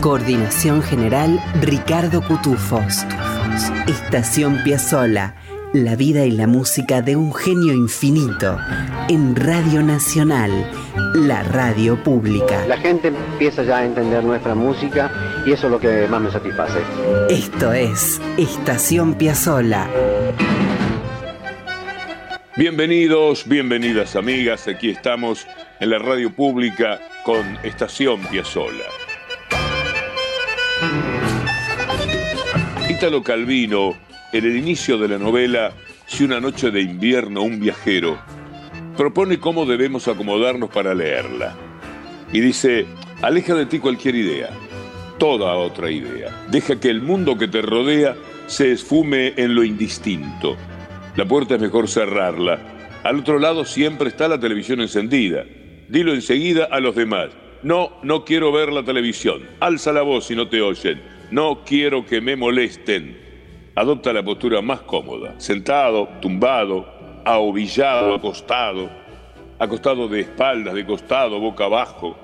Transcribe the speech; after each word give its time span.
Coordinación 0.00 0.80
general 0.80 1.40
Ricardo 1.60 2.22
Cutufos. 2.22 3.04
Estación 3.88 4.62
Piazzola. 4.62 5.34
La 5.72 5.96
vida 5.96 6.24
y 6.24 6.30
la 6.30 6.46
música 6.46 7.02
de 7.02 7.16
un 7.16 7.34
genio 7.34 7.74
infinito 7.74 8.58
en 9.08 9.34
Radio 9.34 9.82
Nacional, 9.82 10.50
la 11.14 11.42
radio 11.42 12.02
pública. 12.02 12.64
La 12.66 12.78
gente 12.78 13.08
empieza 13.08 13.64
ya 13.64 13.78
a 13.78 13.84
entender 13.84 14.22
nuestra 14.22 14.54
música 14.54 15.10
y 15.44 15.52
eso 15.52 15.66
es 15.66 15.72
lo 15.72 15.80
que 15.80 16.06
más 16.06 16.20
me 16.20 16.30
satisface. 16.30 16.78
Esto 17.28 17.72
es 17.72 18.20
Estación 18.38 19.14
Piazzola. 19.14 19.90
Bienvenidos, 22.56 23.46
bienvenidas 23.48 24.14
amigas, 24.14 24.68
aquí 24.68 24.90
estamos 24.90 25.46
en 25.80 25.90
la 25.90 25.98
radio 25.98 26.30
pública 26.30 27.00
con 27.24 27.58
Estación 27.62 28.20
Piazzola. 28.22 28.84
Calvino, 33.24 33.96
en 34.32 34.44
el 34.44 34.56
inicio 34.56 34.98
de 34.98 35.08
la 35.08 35.18
novela 35.18 35.72
Si 36.06 36.24
una 36.24 36.40
noche 36.40 36.70
de 36.70 36.80
invierno 36.80 37.42
un 37.42 37.60
viajero, 37.60 38.18
propone 38.96 39.38
cómo 39.38 39.66
debemos 39.66 40.08
acomodarnos 40.08 40.70
para 40.70 40.94
leerla. 40.94 41.54
Y 42.32 42.40
dice, 42.40 42.86
aleja 43.22 43.54
de 43.54 43.66
ti 43.66 43.78
cualquier 43.78 44.14
idea, 44.14 44.50
toda 45.18 45.54
otra 45.54 45.90
idea. 45.90 46.46
Deja 46.50 46.80
que 46.80 46.90
el 46.90 47.02
mundo 47.02 47.36
que 47.36 47.48
te 47.48 47.62
rodea 47.62 48.16
se 48.46 48.72
esfume 48.72 49.34
en 49.36 49.54
lo 49.54 49.64
indistinto 49.64 50.56
la 51.18 51.26
puerta 51.26 51.56
es 51.56 51.60
mejor 51.60 51.88
cerrarla. 51.88 52.60
Al 53.02 53.18
otro 53.18 53.40
lado 53.40 53.64
siempre 53.64 54.08
está 54.08 54.28
la 54.28 54.38
televisión 54.38 54.80
encendida. 54.80 55.44
Dilo 55.88 56.14
enseguida 56.14 56.68
a 56.70 56.78
los 56.78 56.94
demás. 56.94 57.30
No, 57.64 57.90
no 58.04 58.24
quiero 58.24 58.52
ver 58.52 58.72
la 58.72 58.84
televisión. 58.84 59.42
Alza 59.58 59.92
la 59.92 60.02
voz 60.02 60.26
si 60.26 60.36
no 60.36 60.48
te 60.48 60.62
oyen. 60.62 61.02
No 61.30 61.64
quiero 61.64 62.04
que 62.04 62.20
me 62.20 62.36
molesten. 62.36 63.18
Adopta 63.74 64.12
la 64.12 64.22
postura 64.22 64.60
más 64.62 64.80
cómoda. 64.82 65.38
Sentado, 65.38 66.08
tumbado, 66.20 66.86
ahovillado, 67.24 68.14
acostado. 68.14 68.90
Acostado 69.58 70.08
de 70.08 70.20
espaldas, 70.20 70.74
de 70.74 70.86
costado, 70.86 71.38
boca 71.40 71.64
abajo. 71.64 72.16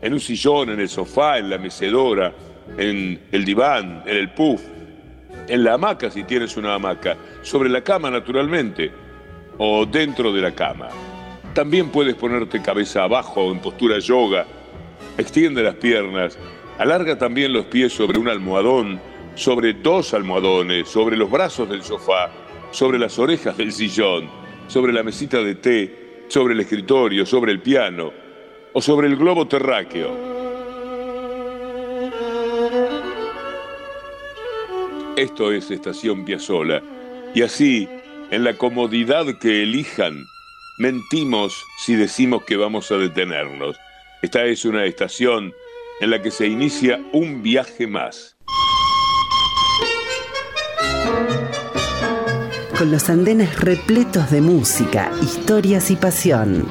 En 0.00 0.12
un 0.12 0.20
sillón, 0.20 0.70
en 0.70 0.80
el 0.80 0.88
sofá, 0.88 1.38
en 1.38 1.48
la 1.48 1.58
mecedora, 1.58 2.32
en 2.76 3.20
el 3.30 3.44
diván, 3.44 4.02
en 4.06 4.16
el 4.16 4.30
puff 4.30 4.62
en 5.48 5.64
la 5.64 5.74
hamaca 5.74 6.10
si 6.10 6.24
tienes 6.24 6.56
una 6.56 6.74
hamaca, 6.74 7.16
sobre 7.42 7.68
la 7.68 7.82
cama 7.82 8.10
naturalmente, 8.10 8.90
o 9.58 9.86
dentro 9.86 10.32
de 10.32 10.40
la 10.40 10.52
cama. 10.52 10.88
También 11.54 11.90
puedes 11.90 12.14
ponerte 12.14 12.62
cabeza 12.62 13.04
abajo 13.04 13.50
en 13.50 13.58
postura 13.58 13.98
yoga, 13.98 14.46
extiende 15.18 15.62
las 15.62 15.74
piernas, 15.74 16.38
alarga 16.78 17.18
también 17.18 17.52
los 17.52 17.66
pies 17.66 17.92
sobre 17.92 18.18
un 18.18 18.28
almohadón, 18.28 19.00
sobre 19.34 19.72
dos 19.72 20.14
almohadones, 20.14 20.88
sobre 20.88 21.16
los 21.16 21.30
brazos 21.30 21.68
del 21.68 21.82
sofá, 21.82 22.30
sobre 22.70 22.98
las 22.98 23.18
orejas 23.18 23.56
del 23.56 23.72
sillón, 23.72 24.28
sobre 24.66 24.92
la 24.92 25.02
mesita 25.02 25.42
de 25.42 25.54
té, 25.54 26.24
sobre 26.28 26.54
el 26.54 26.60
escritorio, 26.60 27.26
sobre 27.26 27.52
el 27.52 27.60
piano 27.60 28.12
o 28.72 28.80
sobre 28.80 29.06
el 29.06 29.16
globo 29.16 29.46
terráqueo. 29.46 30.32
Esto 35.16 35.52
es 35.52 35.70
Estación 35.70 36.24
Piazzola. 36.24 36.82
Y 37.34 37.42
así, 37.42 37.88
en 38.30 38.44
la 38.44 38.56
comodidad 38.56 39.26
que 39.40 39.62
elijan, 39.62 40.24
mentimos 40.78 41.64
si 41.84 41.94
decimos 41.96 42.44
que 42.44 42.56
vamos 42.56 42.90
a 42.90 42.96
detenernos. 42.96 43.76
Esta 44.22 44.44
es 44.46 44.64
una 44.64 44.86
estación 44.86 45.52
en 46.02 46.10
la 46.10 46.20
que 46.20 46.32
se 46.32 46.48
inicia 46.48 47.00
un 47.12 47.42
viaje 47.42 47.86
más. 47.86 48.36
Con 52.76 52.90
los 52.90 53.08
andenes 53.08 53.60
repletos 53.60 54.30
de 54.32 54.40
música, 54.40 55.12
historias 55.22 55.92
y 55.92 55.96
pasión. 55.96 56.68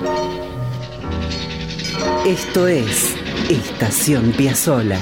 Esto 2.27 2.67
es 2.67 3.15
Estación 3.49 4.33
Piazzola 4.33 4.99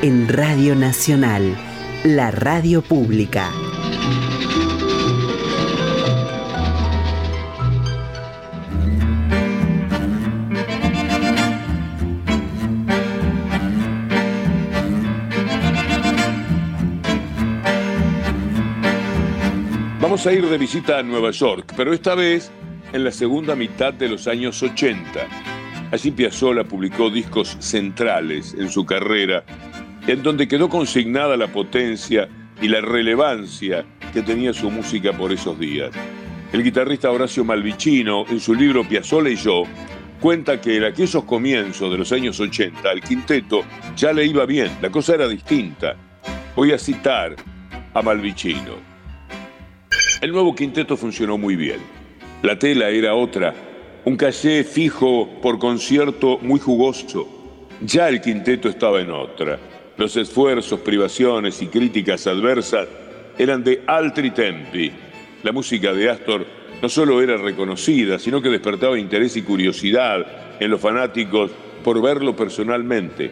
en 0.00 0.26
Radio 0.26 0.74
Nacional 0.74 1.54
la 2.04 2.30
radio 2.30 2.82
pública. 2.82 3.50
A 20.26 20.32
ir 20.32 20.48
de 20.48 20.56
visita 20.56 21.00
a 21.00 21.02
Nueva 21.02 21.32
York, 21.32 21.74
pero 21.76 21.92
esta 21.92 22.14
vez 22.14 22.50
en 22.94 23.04
la 23.04 23.10
segunda 23.10 23.54
mitad 23.54 23.92
de 23.92 24.08
los 24.08 24.26
años 24.26 24.62
80. 24.62 25.20
Allí 25.92 26.10
Piazzolla 26.12 26.64
publicó 26.64 27.10
discos 27.10 27.58
centrales 27.60 28.54
en 28.58 28.70
su 28.70 28.86
carrera 28.86 29.44
en 30.06 30.22
donde 30.22 30.48
quedó 30.48 30.70
consignada 30.70 31.36
la 31.36 31.48
potencia 31.48 32.26
y 32.62 32.68
la 32.68 32.80
relevancia 32.80 33.84
que 34.14 34.22
tenía 34.22 34.54
su 34.54 34.70
música 34.70 35.12
por 35.12 35.30
esos 35.30 35.58
días. 35.58 35.90
El 36.54 36.62
guitarrista 36.62 37.10
Horacio 37.10 37.44
Malvicino, 37.44 38.24
en 38.26 38.40
su 38.40 38.54
libro 38.54 38.82
Piazzolla 38.88 39.28
y 39.28 39.36
yo, 39.36 39.64
cuenta 40.20 40.58
que 40.58 40.78
en 40.78 40.84
aquellos 40.84 41.24
comienzos 41.24 41.92
de 41.92 41.98
los 41.98 42.10
años 42.12 42.40
80 42.40 42.88
al 42.88 43.02
quinteto 43.02 43.62
ya 43.94 44.14
le 44.14 44.24
iba 44.24 44.46
bien, 44.46 44.70
la 44.80 44.88
cosa 44.88 45.16
era 45.16 45.28
distinta. 45.28 45.96
Voy 46.56 46.72
a 46.72 46.78
citar 46.78 47.36
a 47.92 48.00
Malvicino. 48.00 48.93
El 50.24 50.32
nuevo 50.32 50.54
quinteto 50.54 50.96
funcionó 50.96 51.36
muy 51.36 51.54
bien. 51.54 51.80
La 52.40 52.58
tela 52.58 52.88
era 52.88 53.14
otra, 53.14 53.52
un 54.06 54.16
caché 54.16 54.64
fijo 54.64 55.28
por 55.42 55.58
concierto 55.58 56.38
muy 56.38 56.58
jugoso. 56.58 57.66
Ya 57.82 58.08
el 58.08 58.22
quinteto 58.22 58.70
estaba 58.70 59.02
en 59.02 59.10
otra. 59.10 59.58
Los 59.98 60.16
esfuerzos, 60.16 60.80
privaciones 60.80 61.60
y 61.60 61.66
críticas 61.66 62.26
adversas 62.26 62.88
eran 63.36 63.62
de 63.62 63.82
altri 63.86 64.30
tempi. 64.30 64.90
La 65.42 65.52
música 65.52 65.92
de 65.92 66.08
Astor 66.08 66.46
no 66.80 66.88
solo 66.88 67.20
era 67.20 67.36
reconocida, 67.36 68.18
sino 68.18 68.40
que 68.40 68.48
despertaba 68.48 68.98
interés 68.98 69.36
y 69.36 69.42
curiosidad 69.42 70.56
en 70.58 70.70
los 70.70 70.80
fanáticos 70.80 71.50
por 71.84 72.00
verlo 72.00 72.34
personalmente. 72.34 73.30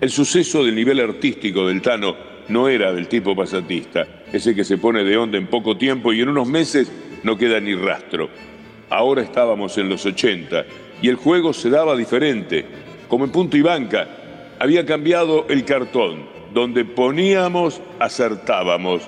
El 0.00 0.10
suceso 0.10 0.64
del 0.64 0.74
nivel 0.74 0.98
artístico 0.98 1.68
del 1.68 1.80
Tano 1.80 2.16
no 2.48 2.68
era 2.68 2.92
del 2.92 3.08
tipo 3.08 3.34
pasatista, 3.34 4.06
ese 4.32 4.54
que 4.54 4.64
se 4.64 4.78
pone 4.78 5.04
de 5.04 5.16
onda 5.16 5.38
en 5.38 5.46
poco 5.46 5.76
tiempo 5.76 6.12
y 6.12 6.20
en 6.20 6.28
unos 6.28 6.48
meses 6.48 6.90
no 7.22 7.36
queda 7.36 7.60
ni 7.60 7.74
rastro. 7.74 8.28
Ahora 8.88 9.22
estábamos 9.22 9.76
en 9.78 9.88
los 9.88 10.06
80 10.06 10.64
y 11.02 11.08
el 11.08 11.16
juego 11.16 11.52
se 11.52 11.70
daba 11.70 11.96
diferente, 11.96 12.64
como 13.08 13.24
en 13.24 13.32
punto 13.32 13.56
y 13.56 13.62
banca, 13.62 14.08
había 14.58 14.86
cambiado 14.86 15.46
el 15.48 15.64
cartón. 15.64 16.34
Donde 16.54 16.84
poníamos, 16.84 17.82
acertábamos. 17.98 19.02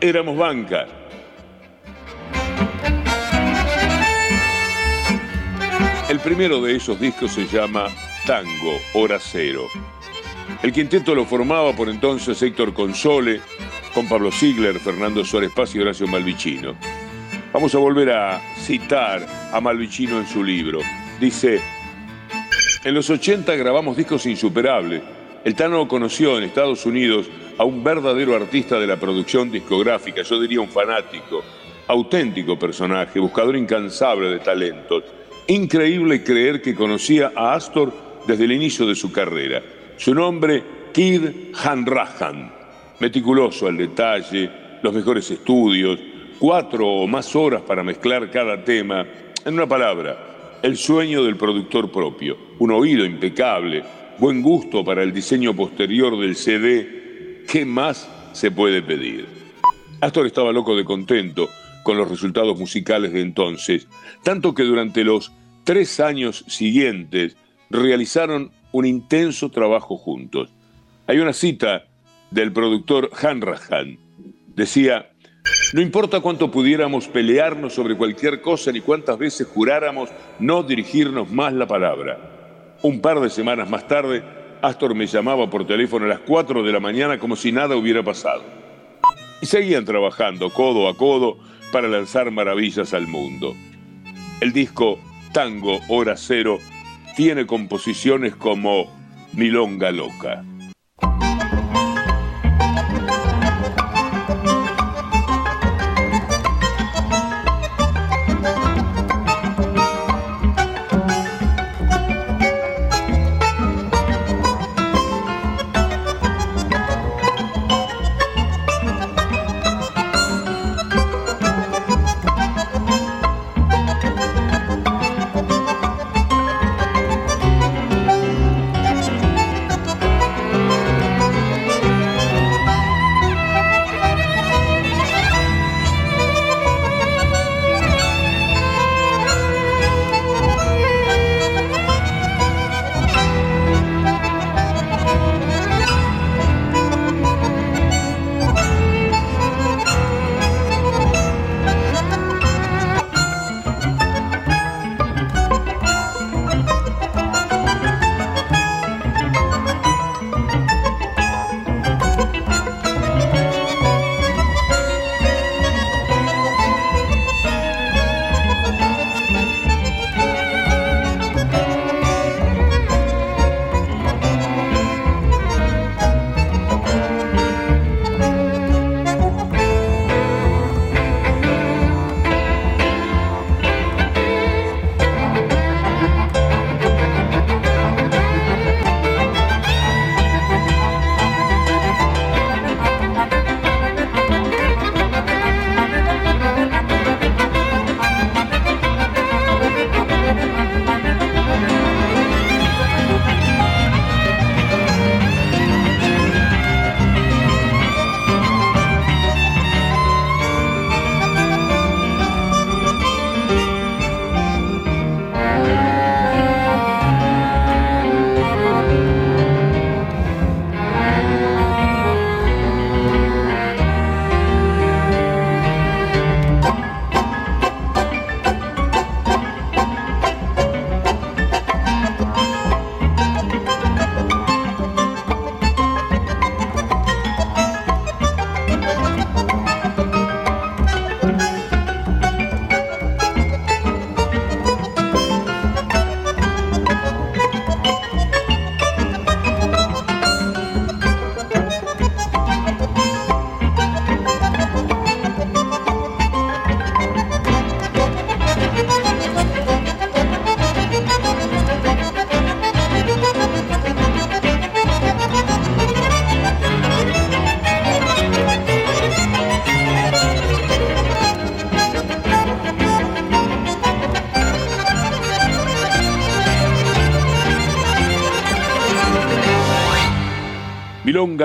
Éramos 0.00 0.36
banca. 0.36 0.86
El 6.08 6.20
primero 6.20 6.62
de 6.62 6.76
esos 6.76 6.98
discos 6.98 7.32
se 7.32 7.46
llama 7.46 7.88
Tango, 8.26 8.78
Hora 8.94 9.18
Cero. 9.20 9.62
El 10.62 10.72
quinteto 10.72 11.14
lo 11.14 11.26
formaba 11.26 11.74
por 11.74 11.88
entonces 11.88 12.40
Héctor 12.42 12.72
Console, 12.72 13.40
con 13.94 14.08
Pablo 14.08 14.32
Ziegler, 14.32 14.80
Fernando 14.80 15.24
Suárez 15.24 15.52
Paz 15.54 15.74
y 15.74 15.80
Horacio 15.80 16.06
Malvicino. 16.06 16.74
Vamos 17.52 17.74
a 17.74 17.78
volver 17.78 18.10
a 18.10 18.40
citar 18.56 19.26
a 19.52 19.60
Malvicino 19.60 20.18
en 20.18 20.26
su 20.26 20.42
libro. 20.42 20.80
Dice, 21.20 21.60
en 22.84 22.94
los 22.94 23.08
80 23.10 23.54
grabamos 23.54 23.96
discos 23.96 24.26
insuperables. 24.26 25.02
El 25.44 25.54
Tano 25.54 25.86
conoció 25.86 26.38
en 26.38 26.44
Estados 26.44 26.86
Unidos 26.86 27.28
a 27.58 27.64
un 27.64 27.84
verdadero 27.84 28.34
artista 28.34 28.80
de 28.80 28.86
la 28.86 28.96
producción 28.96 29.50
discográfica, 29.50 30.22
yo 30.22 30.40
diría 30.40 30.60
un 30.60 30.68
fanático, 30.68 31.42
auténtico 31.86 32.58
personaje, 32.58 33.20
buscador 33.20 33.56
incansable 33.56 34.30
de 34.30 34.40
talentos. 34.40 35.04
Increíble 35.46 36.24
creer 36.24 36.60
que 36.60 36.74
conocía 36.74 37.32
a 37.36 37.54
Astor 37.54 37.92
desde 38.26 38.44
el 38.44 38.52
inicio 38.52 38.86
de 38.86 38.94
su 38.94 39.12
carrera. 39.12 39.62
Su 39.96 40.14
nombre, 40.14 40.62
Kid 40.92 41.22
Hanrahan. 41.54 42.52
Meticuloso 43.00 43.66
al 43.66 43.76
detalle, 43.78 44.50
los 44.82 44.92
mejores 44.94 45.30
estudios, 45.30 45.98
cuatro 46.38 46.86
o 46.86 47.06
más 47.06 47.34
horas 47.34 47.62
para 47.62 47.82
mezclar 47.82 48.30
cada 48.30 48.62
tema. 48.62 49.06
En 49.44 49.54
una 49.54 49.66
palabra, 49.66 50.58
el 50.62 50.76
sueño 50.76 51.24
del 51.24 51.36
productor 51.36 51.90
propio, 51.90 52.36
un 52.58 52.72
oído 52.72 53.04
impecable, 53.04 53.84
buen 54.18 54.42
gusto 54.42 54.84
para 54.84 55.02
el 55.02 55.12
diseño 55.12 55.54
posterior 55.54 56.18
del 56.18 56.36
CD. 56.36 57.44
¿Qué 57.50 57.64
más 57.64 58.08
se 58.32 58.50
puede 58.50 58.82
pedir? 58.82 59.26
Astor 60.00 60.26
estaba 60.26 60.52
loco 60.52 60.76
de 60.76 60.84
contento 60.84 61.48
con 61.82 61.96
los 61.96 62.10
resultados 62.10 62.58
musicales 62.58 63.12
de 63.12 63.22
entonces, 63.22 63.88
tanto 64.22 64.54
que 64.54 64.64
durante 64.64 65.04
los 65.04 65.32
tres 65.64 66.00
años 66.00 66.44
siguientes 66.48 67.36
realizaron 67.70 68.50
un 68.76 68.84
intenso 68.84 69.50
trabajo 69.50 69.96
juntos. 69.96 70.50
Hay 71.06 71.18
una 71.18 71.32
cita 71.32 71.86
del 72.30 72.52
productor 72.52 73.08
Hanrahan. 73.18 73.98
Decía, 74.54 75.12
no 75.72 75.80
importa 75.80 76.20
cuánto 76.20 76.50
pudiéramos 76.50 77.08
pelearnos 77.08 77.72
sobre 77.72 77.96
cualquier 77.96 78.42
cosa 78.42 78.70
ni 78.72 78.82
cuántas 78.82 79.16
veces 79.16 79.46
juráramos 79.46 80.10
no 80.38 80.62
dirigirnos 80.62 81.30
más 81.30 81.54
la 81.54 81.66
palabra. 81.66 82.76
Un 82.82 83.00
par 83.00 83.18
de 83.20 83.30
semanas 83.30 83.70
más 83.70 83.88
tarde, 83.88 84.22
Astor 84.60 84.94
me 84.94 85.06
llamaba 85.06 85.48
por 85.48 85.66
teléfono 85.66 86.04
a 86.04 86.08
las 86.08 86.20
4 86.20 86.62
de 86.62 86.72
la 86.72 86.80
mañana 86.80 87.18
como 87.18 87.34
si 87.34 87.52
nada 87.52 87.76
hubiera 87.76 88.02
pasado. 88.02 88.42
Y 89.40 89.46
seguían 89.46 89.86
trabajando 89.86 90.50
codo 90.50 90.86
a 90.86 90.94
codo 90.94 91.38
para 91.72 91.88
lanzar 91.88 92.30
maravillas 92.30 92.92
al 92.92 93.06
mundo. 93.06 93.54
El 94.42 94.52
disco 94.52 94.98
Tango 95.32 95.80
Hora 95.88 96.14
Cero 96.18 96.58
tiene 97.16 97.46
composiciones 97.46 98.36
como 98.36 98.94
Milonga 99.32 99.90
Loca. 99.90 100.44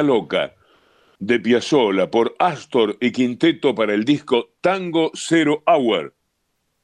Milonga 0.01 0.03
Loca 0.03 0.53
de 1.20 1.39
Piazzolla 1.39 2.10
por 2.10 2.36
Astor 2.39 2.98
y 3.00 3.12
Quinteto 3.12 3.75
para 3.75 3.93
el 3.93 4.05
disco 4.05 4.50
Tango 4.60 5.12
Zero 5.13 5.62
Hour, 5.67 6.15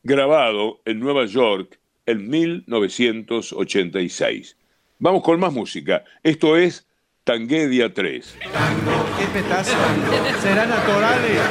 grabado 0.03 0.81
en 0.85 0.99
Nueva 0.99 1.25
York 1.25 1.79
en 2.05 2.29
1986. 2.29 4.57
Vamos 4.99 5.23
con 5.23 5.39
más 5.39 5.53
música. 5.53 6.03
Esto 6.21 6.55
es 6.55 6.85
Tanguedia 7.23 7.91
3. 7.93 8.37
Tango, 8.53 9.05
qué 9.17 9.25
petazo. 9.39 9.75
Será 10.41 10.67
naturales. 10.67 11.41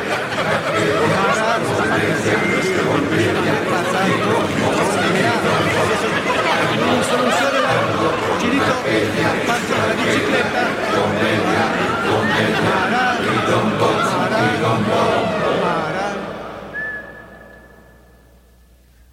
Chirito, 8.40 8.74
paso 9.46 9.74
a 9.74 9.86
la 9.88 9.94
bicicleta. 9.94 10.35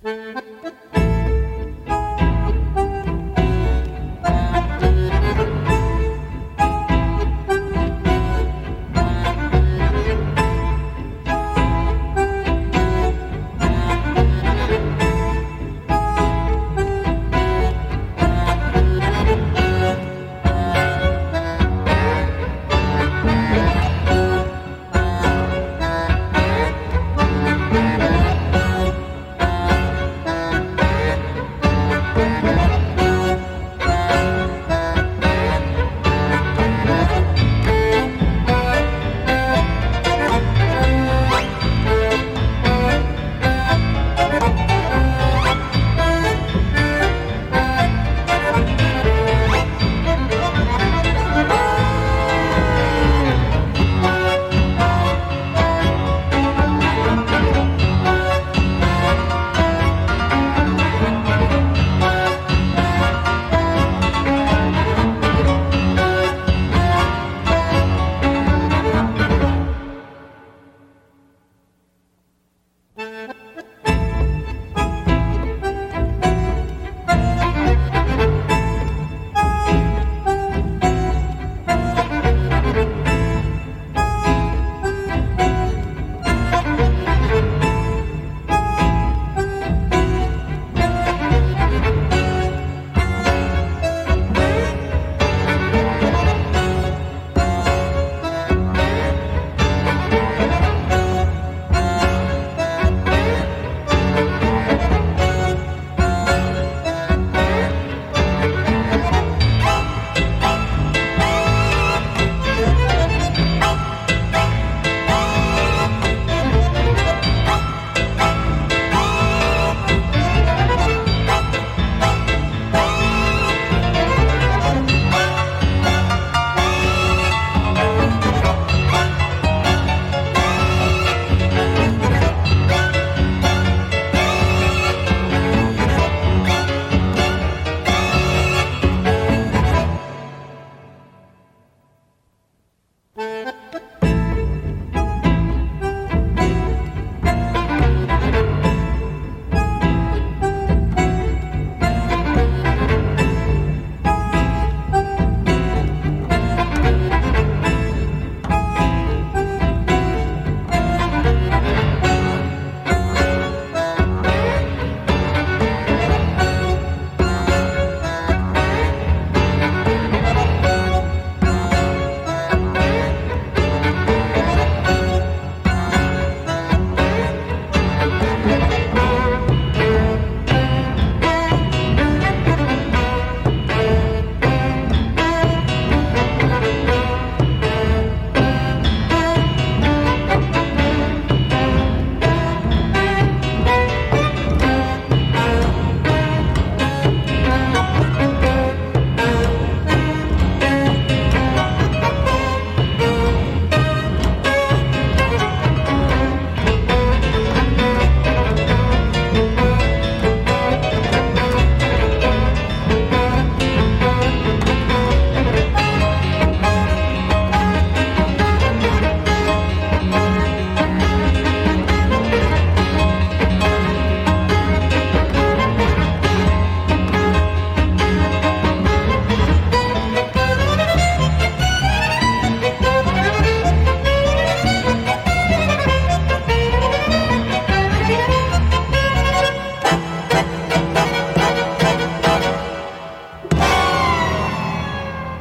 Maran. 0.03 0.52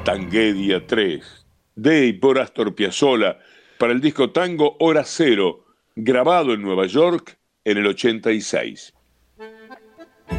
Tragedia 0.05 0.85
3, 0.85 1.47
de 1.77 2.07
y 2.07 2.13
por 2.15 2.41
Astor 2.41 2.75
Piazzolla, 2.75 3.39
para 3.79 3.93
el 3.93 4.01
disco 4.01 4.31
Tango 4.31 4.77
Hora 4.81 5.05
Cero, 5.05 5.65
grabado 5.95 6.55
en 6.55 6.63
Nueva 6.63 6.87
York 6.87 7.39
en 7.65 7.79
el 7.79 7.87
86. 7.87 8.95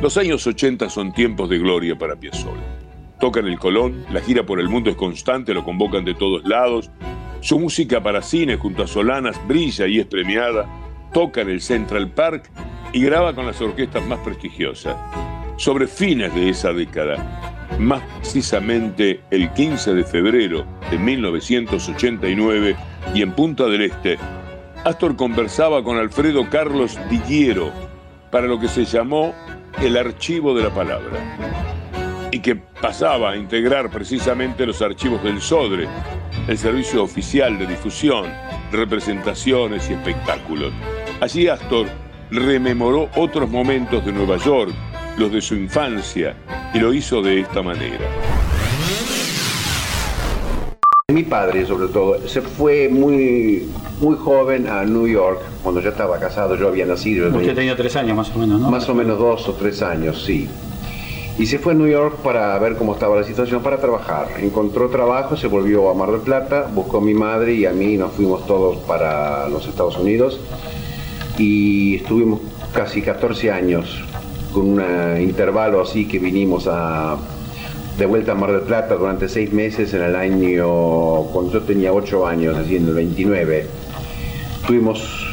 Los 0.01 0.17
años 0.17 0.45
80 0.45 0.89
son 0.89 1.13
tiempos 1.13 1.49
de 1.49 1.59
gloria 1.59 1.97
para 1.97 2.19
Piazzolla. 2.19 2.61
Toca 3.21 3.39
en 3.39 3.47
el 3.47 3.57
Colón, 3.57 4.05
la 4.11 4.19
gira 4.19 4.45
por 4.45 4.59
el 4.59 4.67
mundo 4.67 4.89
es 4.89 4.97
constante, 4.97 5.53
lo 5.53 5.63
convocan 5.63 6.03
de 6.03 6.15
todos 6.15 6.43
lados. 6.43 6.91
Su 7.39 7.57
música 7.57 8.03
para 8.03 8.21
cine 8.21 8.57
junto 8.57 8.83
a 8.83 8.87
Solanas 8.87 9.39
brilla 9.47 9.87
y 9.87 9.99
es 9.99 10.07
premiada. 10.07 10.67
Toca 11.13 11.39
en 11.39 11.49
el 11.49 11.61
Central 11.61 12.11
Park 12.11 12.51
y 12.91 13.01
graba 13.01 13.33
con 13.33 13.45
las 13.45 13.61
orquestas 13.61 14.05
más 14.07 14.19
prestigiosas. 14.19 14.97
Sobre 15.55 15.87
fines 15.87 16.35
de 16.35 16.49
esa 16.49 16.73
década, 16.73 17.52
más 17.79 18.01
precisamente 18.19 19.21
el 19.31 19.51
15 19.53 19.93
de 19.93 20.03
febrero 20.03 20.65
de 20.89 20.97
1989 20.97 22.75
y 23.13 23.21
en 23.21 23.31
Punta 23.31 23.65
del 23.65 23.81
Este, 23.81 24.17
Astor 24.83 25.15
conversaba 25.15 25.83
con 25.83 25.97
Alfredo 25.97 26.49
Carlos 26.49 26.97
Diguiero 27.09 27.71
para 28.31 28.47
lo 28.47 28.59
que 28.59 28.67
se 28.67 28.85
llamó 28.85 29.33
el 29.81 29.97
archivo 29.97 30.53
de 30.55 30.63
la 30.63 30.69
palabra 30.73 31.19
y 32.31 32.39
que 32.39 32.55
pasaba 32.55 33.31
a 33.31 33.37
integrar 33.37 33.89
precisamente 33.89 34.65
los 34.65 34.81
archivos 34.81 35.23
del 35.23 35.39
SODRE, 35.39 35.87
el 36.47 36.57
Servicio 36.57 37.03
Oficial 37.03 37.59
de 37.59 37.67
Difusión, 37.67 38.25
Representaciones 38.71 39.89
y 39.89 39.93
Espectáculos. 39.93 40.73
Allí 41.21 41.47
Astor 41.47 41.87
rememoró 42.31 43.09
otros 43.15 43.49
momentos 43.49 44.03
de 44.03 44.11
Nueva 44.11 44.37
York, 44.37 44.73
los 45.17 45.31
de 45.31 45.41
su 45.41 45.55
infancia, 45.55 46.35
y 46.73 46.79
lo 46.79 46.93
hizo 46.93 47.21
de 47.21 47.41
esta 47.41 47.61
manera. 47.61 48.05
Mi 51.09 51.23
padre, 51.23 51.65
sobre 51.65 51.87
todo, 51.89 52.27
se 52.27 52.41
fue 52.41 52.89
muy, 52.89 53.69
muy 53.99 54.15
joven 54.15 54.67
a 54.67 54.83
New 54.83 55.07
York, 55.07 55.41
cuando 55.61 55.81
ya 55.81 55.89
estaba 55.89 56.17
casado, 56.19 56.55
yo 56.55 56.69
había 56.69 56.85
nacido. 56.85 57.29
Usted 57.29 57.53
tenía 57.53 57.75
tres 57.75 57.95
años 57.95 58.17
más 58.17 58.35
o 58.35 58.39
menos, 58.39 58.61
¿no? 58.61 58.71
Más 58.71 58.89
o 58.89 58.95
menos 58.95 59.19
dos 59.19 59.47
o 59.47 59.53
tres 59.53 59.81
años, 59.81 60.23
sí. 60.23 60.49
Y 61.37 61.45
se 61.45 61.59
fue 61.59 61.73
a 61.73 61.75
New 61.75 61.87
York 61.87 62.17
para 62.23 62.57
ver 62.59 62.75
cómo 62.75 62.93
estaba 62.93 63.15
la 63.15 63.23
situación, 63.23 63.61
para 63.61 63.77
trabajar. 63.77 64.27
Encontró 64.39 64.89
trabajo, 64.89 65.35
se 65.35 65.47
volvió 65.47 65.89
a 65.89 65.93
Mar 65.93 66.11
del 66.11 66.21
Plata, 66.21 66.69
buscó 66.73 66.97
a 66.97 67.01
mi 67.01 67.13
madre 67.13 67.53
y 67.53 67.65
a 67.65 67.71
mí, 67.71 67.97
nos 67.97 68.13
fuimos 68.13 68.47
todos 68.47 68.77
para 68.77 69.47
los 69.49 69.67
Estados 69.67 69.97
Unidos 69.97 70.39
y 71.37 71.95
estuvimos 71.95 72.39
casi 72.73 73.01
14 73.01 73.51
años 73.51 74.03
con 74.53 74.79
un 74.79 75.21
intervalo 75.21 75.81
así 75.81 76.07
que 76.07 76.19
vinimos 76.19 76.67
a, 76.67 77.17
de 77.97 78.05
vuelta 78.05 78.31
a 78.31 78.35
Mar 78.35 78.51
del 78.51 78.61
Plata 78.61 78.95
durante 78.95 79.27
seis 79.27 79.51
meses 79.51 79.93
en 79.93 80.03
el 80.03 80.15
año, 80.15 81.23
cuando 81.31 81.53
yo 81.53 81.61
tenía 81.61 81.93
8 81.93 82.25
años, 82.25 82.57
así 82.57 82.77
en 82.77 82.87
el 82.87 82.93
29. 82.93 83.67
Tuvimos 84.65 85.27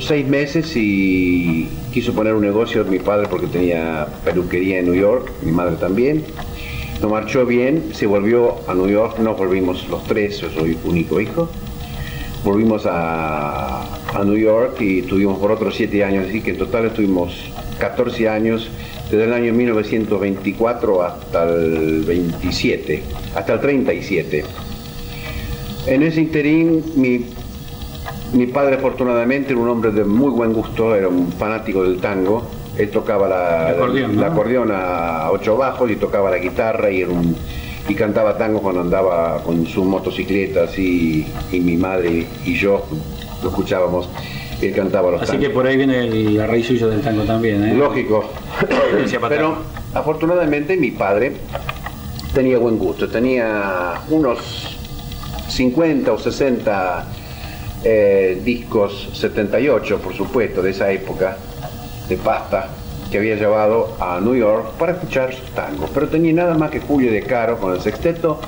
seis 0.00 0.26
meses 0.26 0.72
y 0.76 1.68
quiso 1.92 2.12
poner 2.12 2.34
un 2.34 2.42
negocio 2.42 2.84
mi 2.84 2.98
padre 2.98 3.26
porque 3.28 3.46
tenía 3.46 4.06
peluquería 4.24 4.78
en 4.78 4.86
New 4.86 4.94
York, 4.94 5.30
mi 5.42 5.52
madre 5.52 5.76
también. 5.76 6.24
No 7.00 7.08
marchó 7.10 7.44
bien, 7.44 7.90
se 7.92 8.06
volvió 8.06 8.56
a 8.66 8.74
New 8.74 8.88
York, 8.88 9.18
no 9.18 9.34
volvimos 9.34 9.86
los 9.88 10.02
tres, 10.04 10.40
yo 10.40 10.50
soy 10.50 10.78
único 10.84 11.20
hijo. 11.20 11.48
Volvimos 12.46 12.86
a, 12.86 13.82
a 14.14 14.22
New 14.24 14.36
York 14.36 14.80
y 14.80 15.00
estuvimos 15.00 15.36
por 15.40 15.50
otros 15.50 15.74
siete 15.74 16.04
años, 16.04 16.26
así 16.28 16.40
que 16.40 16.52
en 16.52 16.58
total 16.58 16.84
estuvimos 16.86 17.34
14 17.80 18.28
años, 18.28 18.70
desde 19.10 19.24
el 19.24 19.32
año 19.32 19.52
1924 19.52 21.02
hasta 21.02 21.42
el 21.42 22.04
27, 22.06 23.02
hasta 23.34 23.52
el 23.54 23.60
37. 23.60 24.44
En 25.88 26.04
ese 26.04 26.20
interín, 26.20 26.84
mi, 26.94 27.26
mi 28.32 28.46
padre 28.46 28.76
afortunadamente 28.76 29.50
era 29.50 29.60
un 29.60 29.68
hombre 29.68 29.90
de 29.90 30.04
muy 30.04 30.30
buen 30.30 30.52
gusto, 30.52 30.94
era 30.94 31.08
un 31.08 31.32
fanático 31.32 31.82
del 31.82 31.98
tango. 31.98 32.48
Él 32.78 32.90
tocaba 32.90 33.26
la, 33.26 33.70
acordeón, 33.70 34.20
la 34.20 34.28
¿no? 34.28 34.32
acordeón 34.32 34.70
a 34.72 35.30
ocho 35.32 35.56
bajos 35.56 35.90
y 35.90 35.96
tocaba 35.96 36.30
la 36.30 36.38
guitarra 36.38 36.92
y, 36.92 37.00
era 37.00 37.10
un- 37.10 37.34
y 37.88 37.94
cantaba 37.94 38.36
tango 38.36 38.60
cuando 38.60 38.80
andaba 38.80 39.42
con 39.42 39.66
su 39.66 39.84
motocicleta 39.84 40.64
así, 40.64 41.26
y 41.52 41.60
mi 41.60 41.76
madre 41.76 42.26
y 42.44 42.54
yo 42.54 42.84
lo 43.42 43.48
escuchábamos. 43.48 44.08
Él 44.60 44.72
cantaba 44.74 45.10
los 45.10 45.22
Así 45.22 45.32
tangos. 45.32 45.48
que 45.48 45.54
por 45.54 45.66
ahí 45.66 45.76
viene 45.76 45.98
el- 46.06 46.36
la 46.36 46.46
raíz 46.46 46.66
suya 46.66 46.86
del 46.86 47.02
tango 47.02 47.24
también, 47.24 47.62
¿eh? 47.62 47.74
Lógico. 47.74 48.30
Pero 49.28 49.58
afortunadamente 49.92 50.76
mi 50.78 50.92
padre 50.92 51.32
tenía 52.32 52.56
buen 52.58 52.78
gusto. 52.78 53.06
Tenía 53.08 54.00
unos 54.08 54.38
50 55.48 56.12
o 56.12 56.18
60 56.18 57.06
eh, 57.84 58.40
discos, 58.44 59.10
78 59.12 59.98
por 59.98 60.14
supuesto, 60.14 60.62
de 60.62 60.70
esa 60.70 60.90
época, 60.90 61.36
de 62.08 62.16
pasta, 62.16 62.68
que 63.16 63.20
había 63.20 63.36
llevado 63.36 63.96
a 63.98 64.20
New 64.20 64.34
York 64.34 64.72
para 64.78 64.92
escuchar 64.92 65.32
sus 65.32 65.48
tangos. 65.52 65.88
Pero 65.94 66.06
tenía 66.08 66.34
nada 66.34 66.54
más 66.54 66.70
que 66.70 66.80
Julio 66.80 67.10
de 67.10 67.22
Caro 67.22 67.56
con 67.58 67.72
el 67.72 67.80
sexteto 67.80 68.38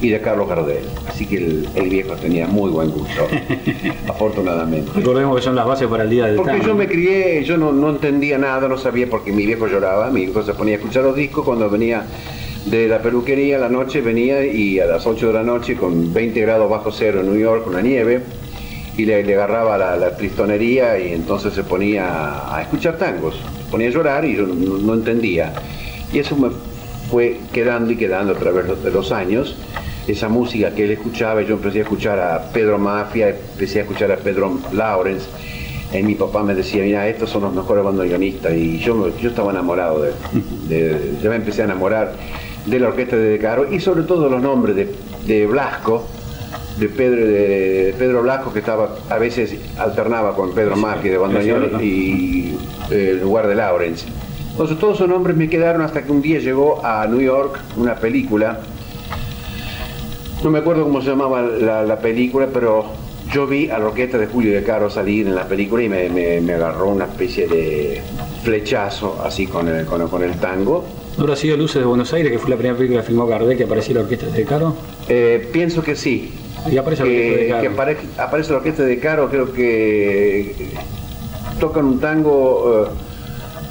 y 0.00 0.10
de 0.10 0.20
Carlos 0.20 0.48
Gardel. 0.48 0.84
Así 1.08 1.26
que 1.26 1.38
el, 1.38 1.68
el 1.74 1.88
viejo 1.88 2.14
tenía 2.14 2.46
muy 2.46 2.70
buen 2.70 2.90
gusto, 2.92 3.26
afortunadamente. 4.08 4.92
Recordemos 4.94 5.34
que 5.36 5.42
son 5.42 5.56
las 5.56 5.66
bases 5.66 5.88
para 5.88 6.04
el 6.04 6.10
día 6.10 6.26
del 6.26 6.36
Porque 6.36 6.52
tango. 6.52 6.66
yo 6.66 6.74
me 6.76 6.86
crié, 6.86 7.42
yo 7.42 7.56
no, 7.56 7.72
no 7.72 7.90
entendía 7.90 8.38
nada, 8.38 8.68
no 8.68 8.78
sabía 8.78 9.10
porque 9.10 9.32
mi 9.32 9.44
viejo 9.44 9.66
lloraba, 9.66 10.08
mi 10.10 10.26
viejo 10.26 10.44
se 10.44 10.54
ponía 10.54 10.74
a 10.74 10.78
escuchar 10.78 11.02
los 11.02 11.16
discos 11.16 11.44
cuando 11.44 11.68
venía 11.68 12.04
de 12.66 12.86
la 12.86 13.02
peluquería 13.02 13.56
a 13.56 13.58
la 13.58 13.68
noche, 13.68 14.02
venía 14.02 14.44
y 14.46 14.78
a 14.78 14.86
las 14.86 15.04
8 15.04 15.26
de 15.26 15.32
la 15.32 15.42
noche 15.42 15.74
con 15.74 16.12
20 16.14 16.40
grados 16.42 16.70
bajo 16.70 16.92
cero 16.92 17.20
en 17.22 17.26
New 17.26 17.40
York, 17.40 17.64
con 17.64 17.72
la 17.72 17.80
nieve, 17.82 18.22
y 18.96 19.04
le, 19.06 19.22
le 19.24 19.34
agarraba 19.34 19.78
la, 19.78 20.16
tristonería 20.16 20.98
y 20.98 21.12
entonces 21.12 21.54
se 21.54 21.64
ponía 21.64 22.54
a 22.54 22.62
escuchar 22.62 22.98
tangos, 22.98 23.36
se 23.36 23.70
ponía 23.70 23.88
a 23.88 23.90
llorar 23.90 24.24
y 24.24 24.36
yo 24.36 24.46
no, 24.46 24.94
entendía. 24.94 25.52
Y 26.12 26.18
eso 26.18 26.36
me 26.36 26.50
fue 27.10 27.38
quedando 27.52 27.92
y 27.92 27.96
quedando 27.96 28.32
a 28.32 28.36
través 28.36 28.82
de 28.82 28.90
los 28.90 29.12
años. 29.12 29.56
Esa 30.06 30.28
música 30.28 30.74
que 30.74 30.84
él 30.84 30.90
escuchaba, 30.90 31.42
yo 31.42 31.54
empecé 31.54 31.78
a 31.78 31.82
escuchar 31.82 32.18
a 32.18 32.50
Pedro 32.52 32.76
Mafia, 32.78 33.28
empecé 33.28 33.78
a 33.78 33.82
escuchar 33.82 34.10
a 34.10 34.16
Pedro 34.16 34.58
Lawrence, 34.72 35.26
y 35.92 36.02
mi 36.02 36.14
papá 36.16 36.42
me 36.42 36.54
decía, 36.54 36.82
mira, 36.82 37.06
estos 37.06 37.30
son 37.30 37.42
los 37.42 37.54
mejores 37.54 37.84
bandoneonistas, 37.84 38.52
y 38.54 38.78
yo, 38.80 39.16
yo 39.18 39.28
estaba 39.28 39.52
enamorado 39.52 40.02
de, 40.02 40.12
de- 40.68 41.14
yo 41.22 41.30
me 41.30 41.36
empecé 41.36 41.62
a 41.62 41.66
enamorar 41.66 42.14
de 42.66 42.80
la 42.80 42.88
orquesta 42.88 43.14
de 43.16 43.28
De 43.28 43.38
Caro, 43.38 43.72
y 43.72 43.78
sobre 43.78 44.02
todo 44.02 44.28
los 44.28 44.42
nombres 44.42 44.74
de, 44.74 44.92
de 45.26 45.46
Blasco, 45.46 46.08
de 46.78 46.88
Pedro, 46.88 47.26
de 47.26 47.94
Pedro 47.98 48.22
Blasco, 48.22 48.52
que 48.52 48.58
estaba, 48.60 48.96
a 49.10 49.18
veces 49.18 49.54
alternaba 49.78 50.34
con 50.34 50.52
Pedro 50.54 50.76
Mafia 50.76 51.10
de 51.12 51.18
bandoneón, 51.18 51.70
y 51.82 52.54
eh, 52.90 53.10
en 53.12 53.20
lugar 53.20 53.46
de 53.46 53.54
Lawrence. 53.54 54.06
Entonces 54.52 54.78
todos 54.78 54.96
esos 54.96 55.08
nombres 55.08 55.36
me 55.36 55.48
quedaron 55.48 55.82
hasta 55.82 56.02
que 56.02 56.12
un 56.12 56.20
día 56.22 56.38
llegó 56.38 56.84
a 56.84 57.06
New 57.06 57.20
York 57.20 57.58
una 57.76 57.94
película 57.96 58.60
no 60.42 60.50
me 60.50 60.58
acuerdo 60.58 60.82
cómo 60.84 61.00
se 61.00 61.08
llamaba 61.10 61.40
la, 61.42 61.84
la 61.84 62.00
película, 62.00 62.48
pero 62.52 62.86
yo 63.32 63.46
vi 63.46 63.70
a 63.70 63.78
la 63.78 63.86
orquesta 63.86 64.18
de 64.18 64.26
Julio 64.26 64.52
de 64.52 64.64
Caro 64.64 64.90
salir 64.90 65.26
en 65.28 65.36
la 65.36 65.46
película 65.46 65.84
y 65.84 65.88
me, 65.88 66.08
me- 66.08 66.40
me 66.40 66.54
agarró 66.54 66.88
una 66.88 67.04
especie 67.04 67.46
de 67.46 68.00
flechazo 68.42 69.22
así 69.24 69.46
con 69.46 69.68
el, 69.68 69.84
con, 69.86 70.02
el- 70.02 70.08
con 70.08 70.22
el 70.24 70.32
tango. 70.40 70.84
¿No 71.16 71.22
habrá 71.24 71.36
sido 71.36 71.56
Luces 71.56 71.80
de 71.80 71.86
Buenos 71.86 72.12
Aires, 72.12 72.32
que 72.32 72.38
fue 72.40 72.50
la 72.50 72.56
primera 72.56 72.76
película 72.76 73.02
que 73.02 73.06
filmó 73.06 73.26
Gardel, 73.26 73.56
que 73.56 73.64
aparecía 73.64 73.94
la 73.94 74.00
orquesta 74.00 74.26
de 74.26 74.44
Caro? 74.44 74.74
Eh, 75.08 75.48
pienso 75.52 75.82
que 75.84 75.94
sí. 75.94 76.32
Y 76.70 76.76
aparece 76.76 77.02
Eh, 77.06 77.46
que 77.60 77.70
apare- 77.70 77.96
aparece 78.18 78.52
la 78.52 78.58
orquesta 78.58 78.84
de 78.84 78.98
Caro, 78.98 79.28
creo 79.28 79.52
que 79.52 80.70
tocan 81.58 81.84
un 81.84 82.00
tango, 82.00 82.86
eh, 82.86 82.90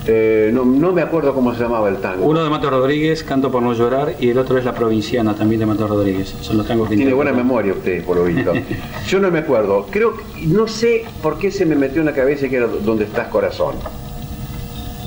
eh, 0.07 0.51
no, 0.53 0.65
no 0.65 0.91
me 0.91 1.01
acuerdo 1.01 1.33
cómo 1.33 1.53
se 1.53 1.61
llamaba 1.61 1.89
el 1.89 1.97
tango. 1.97 2.25
Uno 2.25 2.43
de 2.43 2.49
Mato 2.49 2.69
Rodríguez, 2.69 3.23
Canto 3.23 3.51
por 3.51 3.61
no 3.61 3.73
llorar, 3.73 4.15
y 4.19 4.29
el 4.29 4.37
otro 4.37 4.57
es 4.57 4.65
La 4.65 4.73
Provinciana, 4.73 5.35
también 5.35 5.59
de 5.59 5.65
Mato 5.67 5.87
Rodríguez. 5.87 6.35
Son 6.41 6.57
los 6.57 6.67
tangos 6.67 6.89
que 6.89 6.95
Tiene 6.95 7.13
buena 7.13 7.31
memoria 7.31 7.73
usted, 7.73 8.03
por 8.03 8.17
lo 8.17 8.25
visto. 8.25 8.53
Yo 9.07 9.19
no 9.19 9.31
me 9.31 9.39
acuerdo. 9.39 9.85
Creo 9.89 10.13
no 10.47 10.67
sé 10.67 11.05
por 11.21 11.37
qué 11.37 11.51
se 11.51 11.65
me 11.65 11.75
metió 11.75 12.01
en 12.01 12.07
la 12.07 12.13
cabeza 12.13 12.49
que 12.49 12.57
era 12.57 12.67
donde 12.67 13.05
estás 13.05 13.27
corazón. 13.27 13.75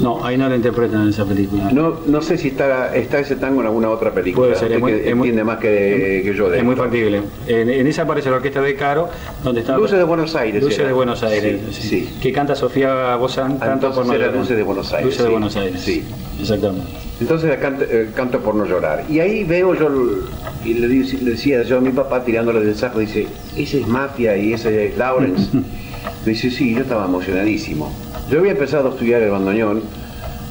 No, 0.00 0.24
ahí 0.24 0.36
no 0.36 0.48
lo 0.48 0.54
interpretan 0.56 1.02
en 1.02 1.08
esa 1.10 1.24
película. 1.24 1.70
No, 1.72 1.98
no 2.06 2.20
sé 2.20 2.36
si 2.36 2.48
está, 2.48 2.94
está 2.96 3.20
ese 3.20 3.36
tango 3.36 3.60
en 3.60 3.68
alguna 3.68 3.90
otra 3.90 4.12
película. 4.12 4.48
Puede 4.48 4.58
ser, 4.58 4.72
es 4.72 4.80
muy- 4.80 4.92
que 4.92 5.08
es 5.10 5.14
muy- 5.16 5.28
entiende 5.28 5.44
más 5.44 5.58
que, 5.58 6.22
que 6.24 6.34
yo 6.34 6.50
de 6.50 6.58
Es 6.58 6.64
muy 6.64 6.74
factible. 6.74 7.22
En, 7.46 7.70
en 7.70 7.86
esa 7.86 8.02
aparece 8.02 8.28
la 8.30 8.36
orquesta 8.36 8.60
de 8.60 8.74
Caro, 8.74 9.08
donde 9.44 9.60
está. 9.60 9.76
Luces 9.76 9.98
de 9.98 10.04
Buenos 10.04 10.34
Aires 10.34 10.62
Luces 10.62 10.78
era. 10.80 10.88
de 10.88 10.94
Buenos 10.94 11.22
Aires. 11.22 11.60
Sí, 11.70 11.82
sí. 11.82 11.88
sí. 12.06 12.14
Que 12.20 12.32
canta 12.32 12.54
Sofía 12.56 13.14
Bozán, 13.16 13.58
Canto 13.58 13.92
por 13.92 14.04
no 14.06 14.14
llorar. 14.14 14.34
Luces 14.34 14.56
de 14.56 14.62
Buenos 14.64 14.92
Aires, 14.92 15.06
Luces 15.06 15.24
de. 15.24 15.30
Buenos 15.30 15.56
Aires. 15.56 15.80
Sí. 15.80 16.04
Exactamente. 16.40 16.86
Entonces 17.20 17.56
canto, 17.58 17.84
eh, 17.88 18.08
canto 18.16 18.40
por 18.40 18.56
no 18.56 18.64
llorar. 18.66 19.04
Y 19.08 19.20
ahí 19.20 19.44
veo 19.44 19.74
yo, 19.74 19.88
y 20.64 20.74
le, 20.74 20.88
le 20.88 21.30
decía 21.30 21.62
yo 21.62 21.78
a 21.78 21.80
mi 21.80 21.90
papá 21.90 22.24
tirándole 22.24 22.60
del 22.64 22.74
saco, 22.74 22.98
dice, 22.98 23.28
ese 23.56 23.80
es 23.80 23.86
Mafia 23.86 24.36
y 24.36 24.52
ese 24.52 24.86
es 24.88 24.98
Lawrence. 24.98 25.50
Dice, 26.26 26.50
sí, 26.50 26.74
yo 26.74 26.80
estaba 26.80 27.04
emocionadísimo. 27.04 27.92
Yo 28.30 28.38
había 28.40 28.52
empezado 28.52 28.88
a 28.88 28.92
estudiar 28.92 29.22
el 29.22 29.30
bandoneón 29.30 29.82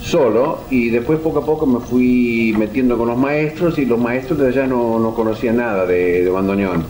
solo 0.02 0.60
y 0.70 0.90
después 0.90 1.20
poco 1.20 1.40
a 1.40 1.46
poco 1.46 1.66
me 1.66 1.80
fui 1.80 2.54
metiendo 2.58 2.98
con 2.98 3.08
los 3.08 3.18
maestros 3.18 3.78
y 3.80 3.86
los 3.86 4.00
maestros 4.00 4.38
de 4.40 4.50
allá 4.50 4.68
no, 4.68 5.00
no 5.00 5.16
conocían 5.16 5.58
nada 5.58 5.86
de, 5.86 6.24
de 6.24 6.30
bandoneón. 6.30 6.84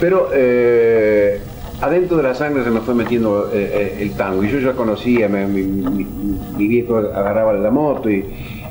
Pero 0.00 0.28
eh, 0.32 1.40
adentro 1.80 2.16
de 2.16 2.22
la 2.22 2.34
sangre 2.34 2.64
se 2.64 2.70
me 2.70 2.80
fue 2.80 2.94
metiendo 2.94 3.50
eh, 3.52 3.70
eh, 3.72 3.98
el 4.02 4.12
tango 4.12 4.42
y 4.44 4.50
yo 4.50 4.58
ya 4.60 4.72
conocía, 4.72 5.28
mi, 5.28 5.62
viejo 6.56 6.96
agarraba 6.96 7.52
la 7.52 7.70
moto 7.70 8.08
y, 8.10 8.24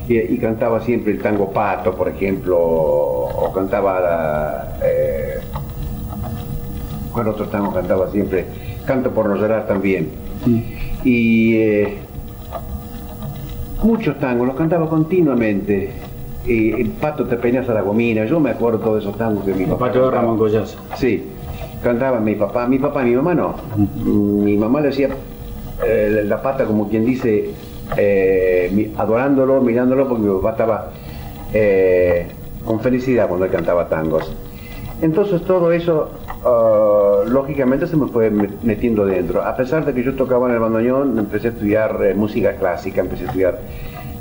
y- 0.08 0.38
cantaba 0.38 0.82
siempre 0.82 1.14
el 1.14 1.22
tango 1.22 1.52
pato, 1.52 1.94
por 1.96 2.10
ejemplo, 2.10 2.58
o, 2.60 3.46
o 3.48 3.54
cantaba 3.54 4.00
la, 4.02 4.78
eh, 4.84 5.36
¿cuál 7.14 7.28
otro 7.30 7.46
tango 7.48 7.74
cantaba 7.74 8.10
siempre? 8.12 8.46
Canto 8.86 9.12
por 9.12 9.28
no 9.28 9.36
llorar 9.38 9.68
también. 9.68 10.10
Y 11.04 11.56
eh, 11.56 11.98
muchos 13.84 14.20
tangos, 14.20 14.48
los 14.48 14.56
cantaba 14.56 14.90
continuamente. 14.90 15.92
Eh, 16.48 16.76
el 16.78 16.90
pato 16.90 17.26
te 17.26 17.38
peinas 17.38 17.70
a 17.70 17.74
la 17.74 17.82
gomina, 17.82 18.26
yo 18.26 18.40
me 18.40 18.52
acuerdo 18.52 18.80
de 18.80 18.84
todos 18.84 19.04
esos 19.04 19.18
tangos 19.18 19.46
que 19.46 19.54
mi 19.54 19.66
papá 19.66 19.88
patio 19.88 20.02
de 20.02 20.08
cantaba. 20.08 20.22
Ramón 20.24 20.38
Collazo. 20.38 20.78
Sí, 20.96 21.24
cantaba 21.82 22.20
mi 22.20 22.36
papá, 22.36 22.68
mi 22.68 22.80
papá 22.80 23.04
y 23.04 23.10
mi 23.10 23.16
mamá 23.16 23.34
no. 23.34 23.56
Mi 24.06 24.58
mamá 24.58 24.82
le 24.82 24.90
hacía 24.90 25.10
eh, 25.86 26.24
la 26.26 26.42
pata 26.42 26.66
como 26.66 26.90
quien 26.90 27.06
dice, 27.06 27.52
eh, 27.98 28.92
adorándolo, 28.98 29.62
mirándolo, 29.62 30.08
porque 30.08 30.24
mi 30.24 30.36
papá 30.36 30.52
estaba 30.52 30.92
con 32.66 32.80
felicidad 32.80 33.28
cuando 33.28 33.46
él 33.46 33.52
cantaba 33.52 33.88
tangos. 33.88 34.34
Entonces 35.02 35.42
todo 35.42 35.72
eso, 35.72 36.12
ah, 36.46 37.24
lógicamente, 37.28 37.88
se 37.88 37.98
me 37.98 38.08
fue 38.08 38.32
met- 38.32 38.62
metiendo 38.64 39.06
dentro. 39.06 39.42
A 39.44 39.56
pesar 39.56 39.86
de 39.86 39.94
que 39.94 40.04
yo 40.04 40.14
tocaba 40.16 40.48
en 40.48 40.54
el 40.54 40.60
bandoneón, 40.60 41.18
empecé 41.20 41.48
a 41.48 41.52
estudiar 41.52 42.00
eh, 42.04 42.14
música 42.14 42.54
clásica, 42.54 43.02
empecé 43.02 43.24
a 43.24 43.28
estudiar 43.28 43.60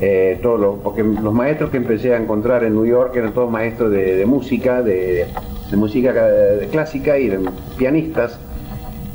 eh, 0.00 0.40
todo 0.42 0.56
lo, 0.56 0.76
porque 0.76 1.04
los 1.04 1.32
maestros 1.32 1.70
que 1.70 1.76
empecé 1.76 2.14
a 2.14 2.18
encontrar 2.20 2.64
en 2.64 2.74
New 2.74 2.86
York 2.86 3.14
eran 3.14 3.32
todos 3.32 3.50
maestros 3.50 3.90
de, 3.92 4.16
de 4.16 4.26
música, 4.26 4.82
de, 4.82 5.26
de 5.70 5.76
música 5.76 6.12
eh, 6.16 6.68
clásica 6.72 7.18
y 7.18 7.28
de 7.28 7.38
pianistas. 7.76 8.38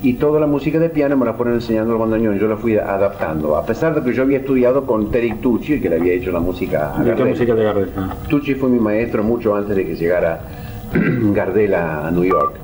Y 0.04 0.14
toda 0.14 0.40
la 0.40 0.46
música 0.46 0.78
de 0.78 0.90
piano 0.90 1.18
me 1.18 1.26
la 1.26 1.34
fueron 1.34 1.56
enseñando 1.56 1.92
el 1.94 2.00
bandoneón, 2.00 2.38
yo 2.38 2.48
la 2.48 2.56
fui 2.56 2.78
adaptando. 2.78 3.58
A 3.58 3.66
pesar 3.66 3.96
de 3.96 4.04
que 4.08 4.16
yo 4.16 4.22
había 4.22 4.38
estudiado 4.38 4.86
con 4.86 5.10
Terry 5.10 5.34
Tucci, 5.42 5.82
que 5.82 5.90
le 5.90 5.96
había 5.96 6.14
hecho 6.14 6.32
la 6.32 6.40
música 6.40 6.94
a 6.96 7.00
¿De 7.00 7.04
qué 7.06 7.10
Gardel. 7.10 7.28
música 7.30 7.56
de 7.56 7.64
Gardel? 7.64 7.90
Tucci 8.30 8.54
fue 8.54 8.70
mi 8.70 8.80
maestro 8.80 9.24
mucho 9.24 9.56
antes 9.56 9.76
de 9.76 9.84
que 9.88 9.96
llegara 9.96 10.40
Gardel 11.34 11.74
a, 11.74 12.10
New 12.12 12.24
York. 12.24 12.60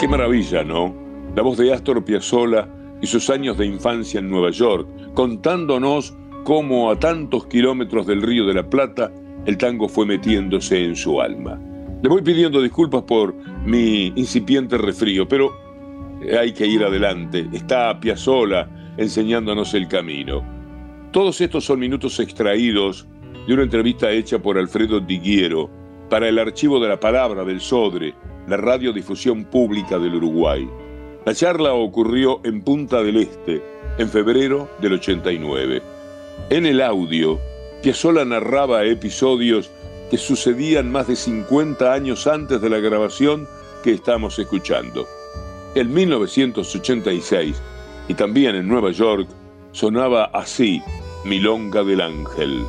Qué 0.00 0.08
maravilla, 0.08 0.64
¿no? 0.64 0.94
La 1.34 1.42
voz 1.42 1.58
de 1.58 1.72
Astor 1.72 2.04
Piazzolla 2.04 2.68
y 3.00 3.06
sus 3.06 3.30
años 3.30 3.58
de 3.58 3.66
infancia 3.66 4.20
en 4.20 4.30
Nueva 4.30 4.50
York, 4.50 4.88
contándonos 5.14 6.16
cómo 6.44 6.90
a 6.90 6.98
tantos 6.98 7.46
kilómetros 7.46 8.06
del 8.06 8.22
Río 8.22 8.46
de 8.46 8.54
la 8.54 8.68
Plata 8.68 9.12
el 9.44 9.56
tango 9.58 9.88
fue 9.88 10.06
metiéndose 10.06 10.84
en 10.84 10.96
su 10.96 11.20
alma. 11.20 11.60
Le 12.02 12.08
voy 12.08 12.22
pidiendo 12.22 12.62
disculpas 12.62 13.02
por 13.02 13.34
mi 13.64 14.12
incipiente 14.14 14.78
resfrío, 14.78 15.26
pero 15.28 15.50
hay 16.38 16.52
que 16.52 16.66
ir 16.66 16.84
adelante. 16.84 17.48
Está 17.52 17.98
Piazzolla 18.00 18.68
enseñándonos 18.96 19.74
el 19.74 19.88
camino. 19.88 20.42
Todos 21.12 21.40
estos 21.40 21.64
son 21.64 21.80
minutos 21.80 22.20
extraídos 22.20 23.06
de 23.48 23.54
una 23.54 23.62
entrevista 23.62 24.10
hecha 24.10 24.38
por 24.38 24.58
Alfredo 24.58 25.00
Diguiero 25.00 25.70
para 26.10 26.28
el 26.28 26.38
archivo 26.38 26.78
de 26.80 26.88
la 26.90 27.00
palabra 27.00 27.44
del 27.44 27.62
Sodre, 27.62 28.14
la 28.46 28.58
radiodifusión 28.58 29.46
pública 29.46 29.98
del 29.98 30.16
Uruguay. 30.16 30.68
La 31.24 31.34
charla 31.34 31.72
ocurrió 31.72 32.42
en 32.44 32.60
Punta 32.60 33.02
del 33.02 33.16
Este, 33.16 33.62
en 33.96 34.10
febrero 34.10 34.68
del 34.82 34.92
89. 34.92 35.80
En 36.50 36.66
el 36.66 36.82
audio, 36.82 37.40
Piazzolla 37.82 38.26
narraba 38.26 38.84
episodios 38.84 39.70
que 40.10 40.18
sucedían 40.18 40.92
más 40.92 41.08
de 41.08 41.16
50 41.16 41.90
años 41.90 42.26
antes 42.26 42.60
de 42.60 42.68
la 42.68 42.80
grabación 42.80 43.48
que 43.82 43.92
estamos 43.92 44.38
escuchando. 44.38 45.06
En 45.74 45.94
1986, 45.94 47.62
y 48.08 48.12
también 48.12 48.56
en 48.56 48.68
Nueva 48.68 48.90
York, 48.90 49.26
sonaba 49.72 50.24
así 50.34 50.82
Milonga 51.24 51.82
del 51.82 52.02
Ángel. 52.02 52.62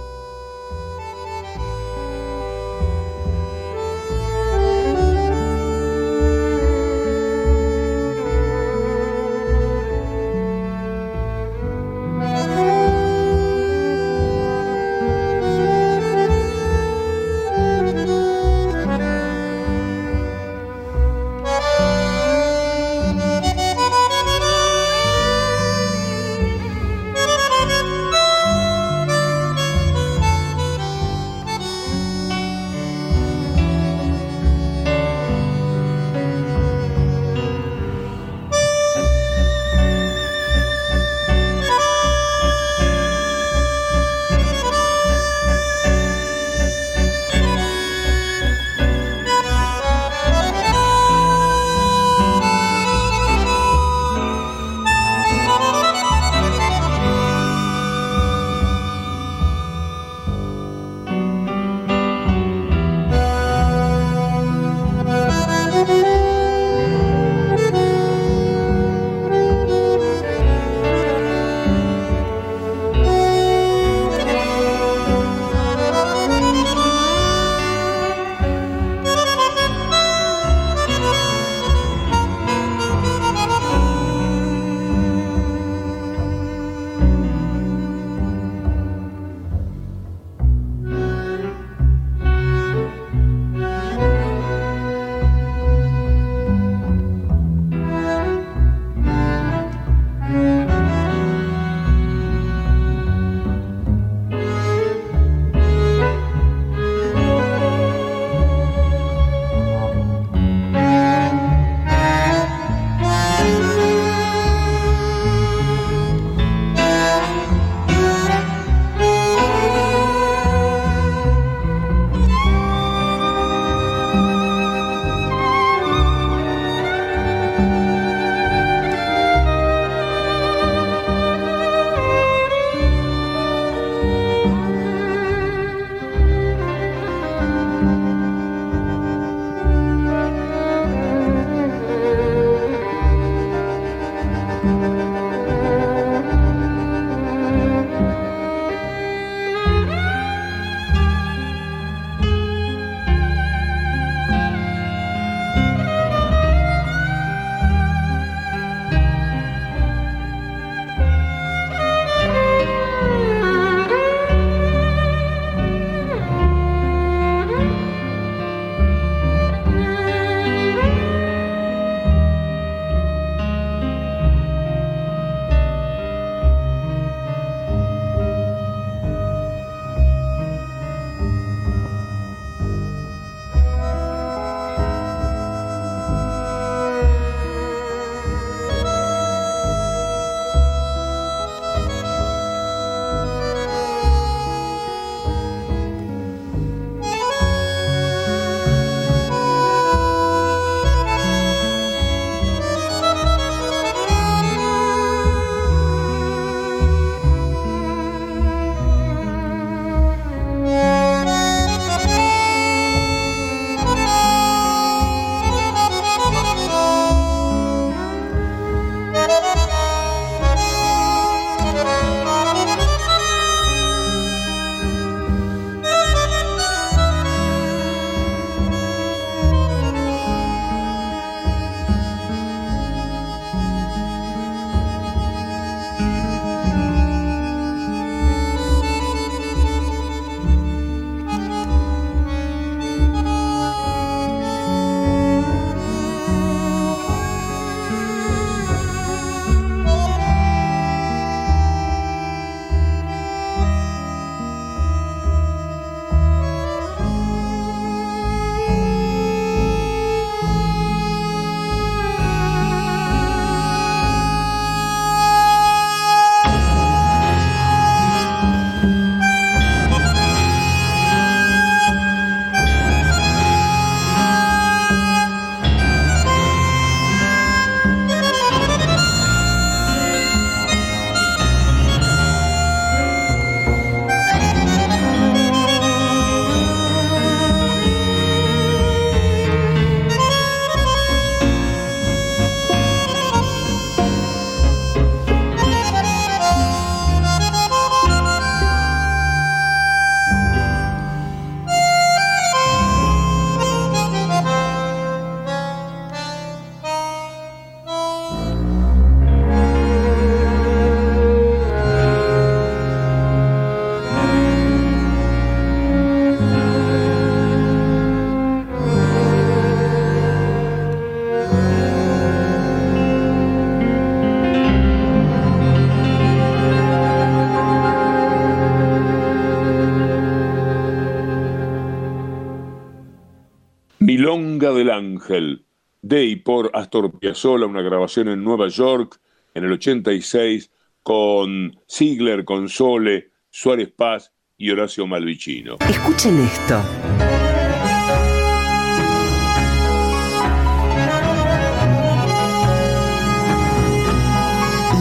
Ángel, 335.29 335.63
de 336.01 336.25
y 336.25 336.35
por 336.37 336.71
Astor 336.73 337.19
Piazzolla, 337.19 337.67
una 337.67 337.83
grabación 337.83 338.29
en 338.29 338.43
Nueva 338.43 338.67
York 338.67 339.19
en 339.53 339.63
el 339.63 339.73
86 339.73 340.71
con 341.03 341.77
Ziegler, 341.87 342.45
Console, 342.45 343.29
Suárez 343.51 343.91
Paz 343.95 344.31
y 344.57 344.71
Horacio 344.71 345.05
Malvicino. 345.05 345.77
Escuchen 345.87 346.39
esto. 346.39 346.81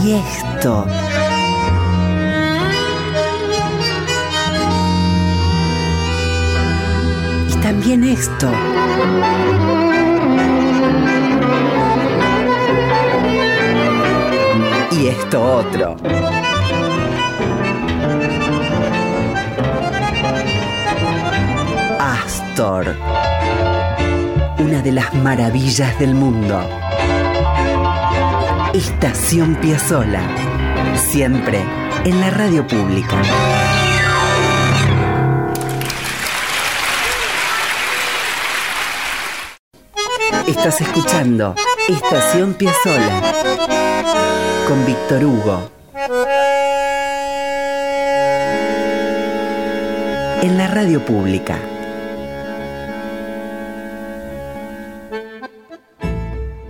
Y 0.04 0.12
esto. 0.12 0.86
Y 7.48 7.60
también 7.62 8.04
esto. 8.04 9.77
Y 15.00 15.06
esto 15.06 15.40
otro. 15.40 15.96
Astor. 22.00 22.96
Una 24.58 24.82
de 24.82 24.90
las 24.90 25.14
maravillas 25.14 25.96
del 26.00 26.16
mundo. 26.16 26.60
Estación 28.74 29.54
Piazzola. 29.56 30.22
Siempre 30.96 31.62
en 32.04 32.20
la 32.20 32.30
radio 32.30 32.66
pública. 32.66 33.22
Estás 40.48 40.80
escuchando 40.80 41.54
Estación 41.88 42.52
Piazzola 42.52 43.32
con 44.68 44.84
Víctor 44.84 45.24
Hugo. 45.24 45.70
En 50.42 50.58
la 50.58 50.68
radio 50.68 51.02
pública. 51.02 51.58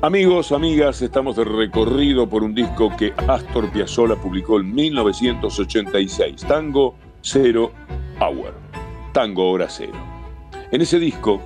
Amigos, 0.02 0.52
amigas, 0.52 1.02
estamos 1.02 1.34
de 1.34 1.42
recorrido 1.42 2.28
por 2.28 2.44
un 2.44 2.54
disco 2.54 2.96
que 2.96 3.12
Astor 3.26 3.72
Piazzolla 3.72 4.14
publicó 4.14 4.60
en 4.60 4.72
1986, 4.72 6.44
Tango 6.46 6.94
Zero 7.24 7.72
Hour, 8.20 8.54
Tango 9.12 9.50
Hora 9.50 9.66
Cero. 9.68 9.98
En 10.70 10.80
ese 10.80 11.00
disco, 11.00 11.42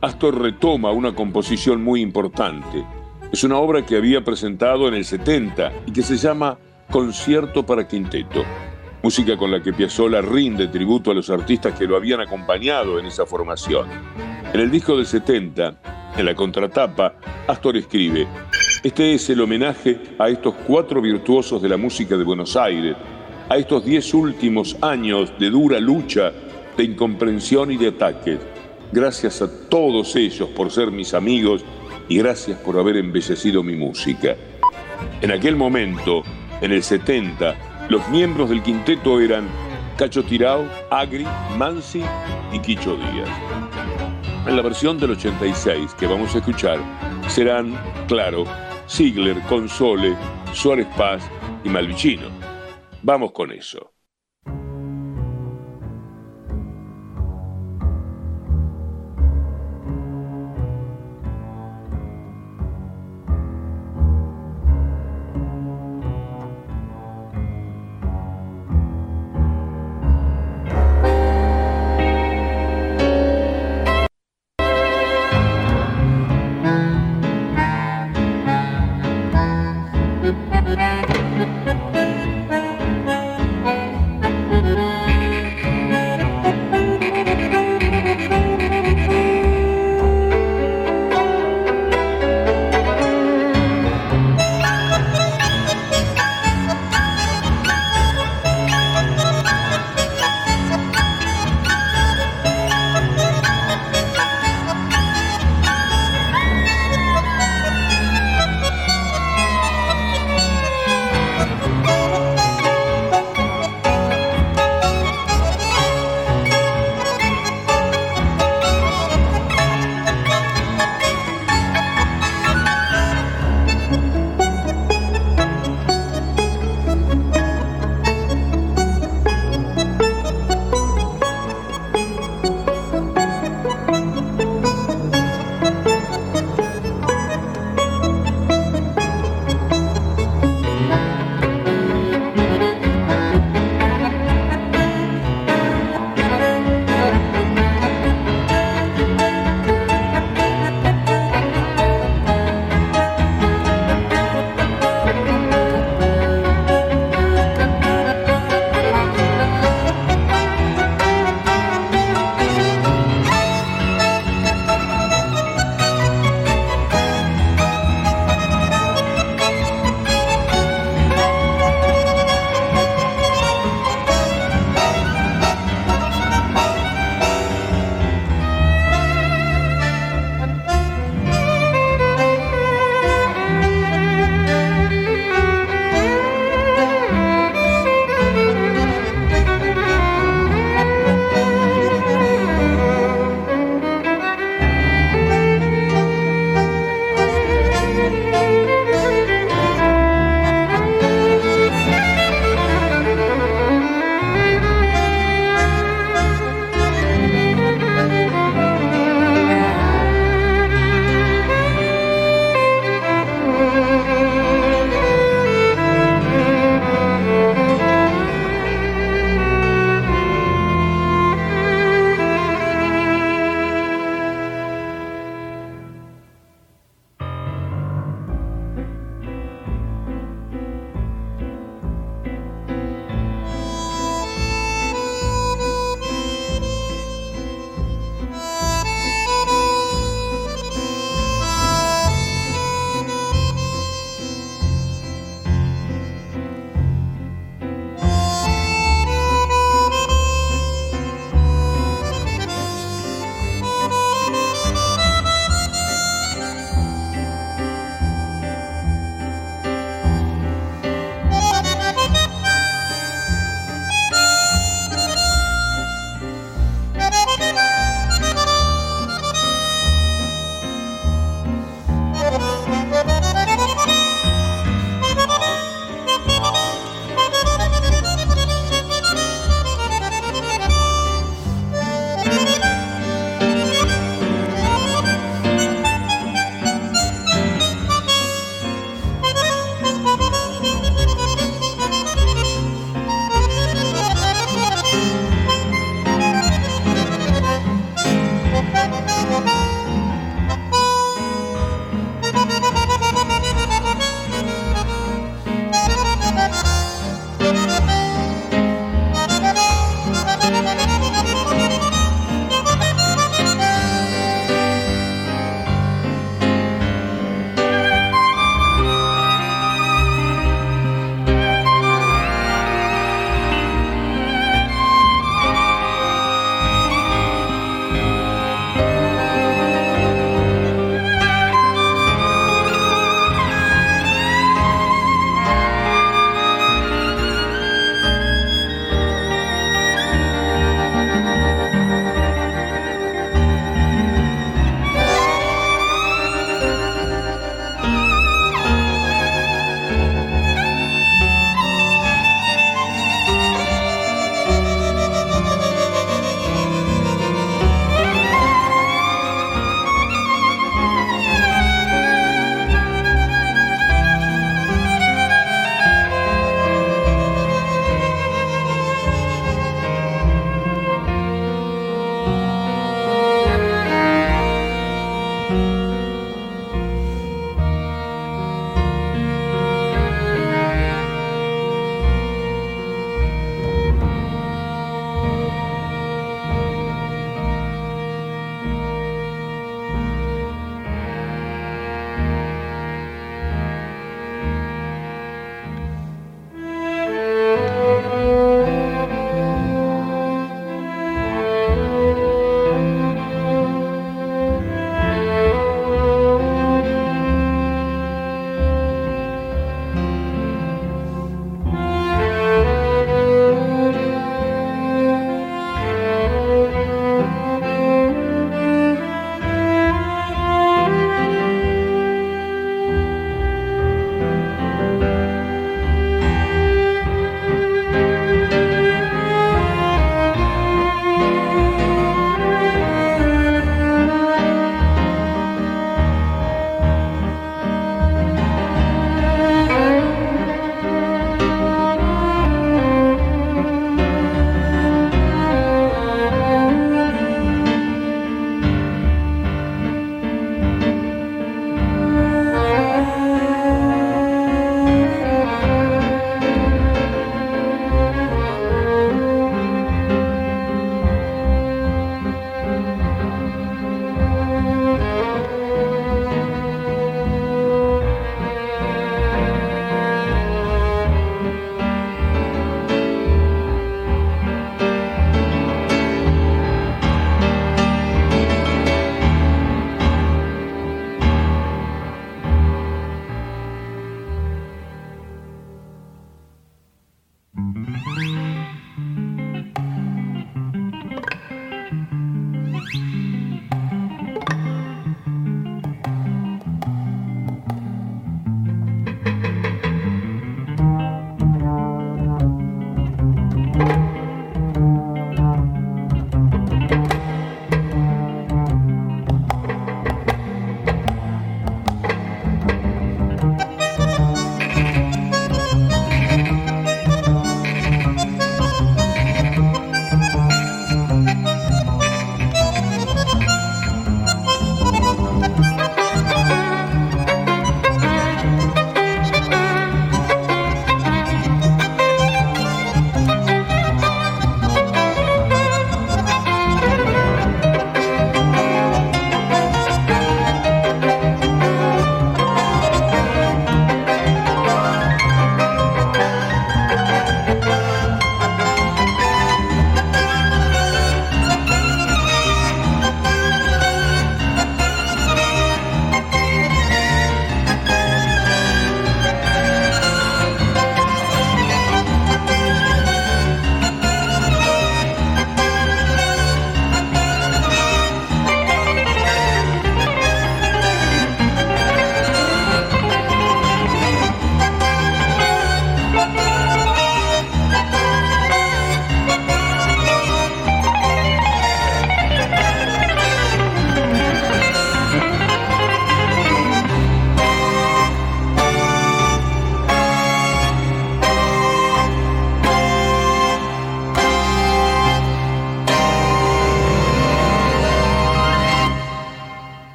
Astor 0.00 0.40
retoma 0.40 0.92
una 0.92 1.12
composición 1.12 1.82
muy 1.82 2.02
importante. 2.02 2.84
Es 3.32 3.42
una 3.42 3.58
obra 3.58 3.84
que 3.84 3.96
había 3.96 4.22
presentado 4.22 4.86
en 4.86 4.94
el 4.94 5.04
70 5.04 5.72
y 5.86 5.92
que 5.92 6.02
se 6.02 6.16
llama 6.16 6.56
Concierto 6.90 7.66
para 7.66 7.86
Quinteto, 7.86 8.44
música 9.02 9.36
con 9.36 9.50
la 9.50 9.60
que 9.60 9.72
Piazzolla 9.72 10.22
rinde 10.22 10.68
tributo 10.68 11.10
a 11.10 11.14
los 11.14 11.28
artistas 11.28 11.76
que 11.76 11.86
lo 11.86 11.96
habían 11.96 12.20
acompañado 12.20 13.00
en 13.00 13.06
esa 13.06 13.26
formación. 13.26 13.88
En 14.54 14.60
el 14.60 14.70
disco 14.70 14.96
del 14.96 15.06
70, 15.06 15.74
en 16.16 16.24
la 16.24 16.34
contratapa, 16.34 17.16
Astor 17.48 17.76
escribe, 17.76 18.28
este 18.82 19.14
es 19.14 19.28
el 19.28 19.40
homenaje 19.40 19.98
a 20.18 20.28
estos 20.28 20.54
cuatro 20.66 21.02
virtuosos 21.02 21.60
de 21.60 21.68
la 21.68 21.76
música 21.76 22.16
de 22.16 22.22
Buenos 22.22 22.56
Aires, 22.56 22.96
a 23.48 23.56
estos 23.56 23.84
diez 23.84 24.14
últimos 24.14 24.76
años 24.80 25.32
de 25.38 25.50
dura 25.50 25.80
lucha, 25.80 26.32
de 26.76 26.84
incomprensión 26.84 27.72
y 27.72 27.76
de 27.76 27.88
ataques. 27.88 28.38
Gracias 28.92 29.42
a 29.42 29.68
todos 29.68 30.14
ellos 30.14 30.48
por 30.50 30.70
ser 30.70 30.92
mis 30.92 31.12
amigos 31.12 31.64
y 32.08 32.18
gracias 32.18 32.58
por 32.58 32.78
haber 32.78 32.96
embellecido 32.96 33.62
mi 33.62 33.74
música. 33.74 34.36
En 35.20 35.30
aquel 35.30 35.56
momento, 35.56 36.22
en 36.60 36.72
el 36.72 36.82
70, 36.82 37.86
los 37.88 38.08
miembros 38.08 38.50
del 38.50 38.62
quinteto 38.62 39.20
eran 39.20 39.48
Cacho 39.96 40.22
Tirao, 40.24 40.68
Agri, 40.90 41.26
Mansi 41.56 42.02
y 42.52 42.58
Quicho 42.60 42.96
Díaz. 42.96 43.28
En 44.46 44.56
la 44.56 44.62
versión 44.62 44.98
del 44.98 45.12
86 45.12 45.94
que 45.94 46.06
vamos 46.06 46.34
a 46.34 46.38
escuchar 46.38 46.78
serán, 47.28 47.74
claro, 48.06 48.44
Ziegler, 48.88 49.40
Console, 49.48 50.14
Suárez 50.52 50.86
Paz 50.96 51.28
y 51.64 51.68
Malvicino. 51.68 52.28
Vamos 53.02 53.32
con 53.32 53.52
eso. 53.52 53.95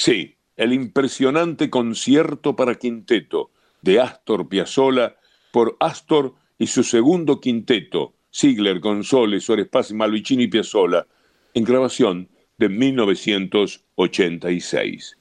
Sí, 0.00 0.36
el 0.56 0.72
impresionante 0.72 1.68
concierto 1.68 2.56
para 2.56 2.76
quinteto 2.76 3.50
de 3.82 4.00
Astor 4.00 4.48
Piazzolla 4.48 5.16
por 5.52 5.76
Astor 5.78 6.36
y 6.58 6.68
su 6.68 6.84
segundo 6.84 7.38
quinteto, 7.38 8.14
Ziegler, 8.34 8.80
Console, 8.80 9.40
Suárez 9.40 9.68
Paz, 9.68 9.92
Malvicini 9.92 10.44
y 10.44 10.48
Piazzolla, 10.48 11.06
en 11.52 11.64
grabación 11.64 12.30
de 12.56 12.70
1986. 12.70 15.18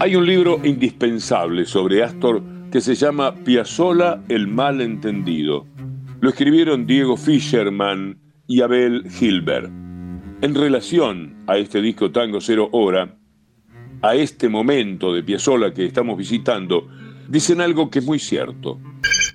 Hay 0.00 0.16
un 0.16 0.26
libro 0.26 0.60
indispensable 0.64 1.64
sobre 1.64 2.02
Astor 2.02 2.57
que 2.70 2.80
se 2.80 2.94
llama 2.94 3.34
Piazzolla 3.34 4.22
el 4.28 4.46
malentendido. 4.46 5.66
Lo 6.20 6.28
escribieron 6.28 6.86
Diego 6.86 7.16
Fischerman 7.16 8.18
y 8.46 8.60
Abel 8.60 9.06
Hilbert. 9.20 9.70
En 10.42 10.54
relación 10.54 11.44
a 11.46 11.56
este 11.56 11.80
disco 11.80 12.10
Tango 12.10 12.40
Cero 12.40 12.68
Hora, 12.72 13.16
a 14.02 14.14
este 14.14 14.48
momento 14.48 15.12
de 15.14 15.22
Piazzolla 15.22 15.72
que 15.72 15.86
estamos 15.86 16.18
visitando, 16.18 16.88
dicen 17.28 17.60
algo 17.60 17.90
que 17.90 18.00
es 18.00 18.04
muy 18.04 18.18
cierto. 18.18 18.78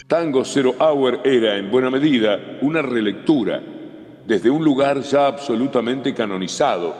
Tango 0.07 0.45
Zero 0.45 0.75
Hour 0.79 1.21
era, 1.23 1.57
en 1.57 1.71
buena 1.71 1.89
medida, 1.89 2.39
una 2.61 2.81
relectura 2.81 3.63
desde 4.27 4.49
un 4.49 4.63
lugar 4.63 5.01
ya 5.01 5.27
absolutamente 5.27 6.13
canonizado, 6.13 6.95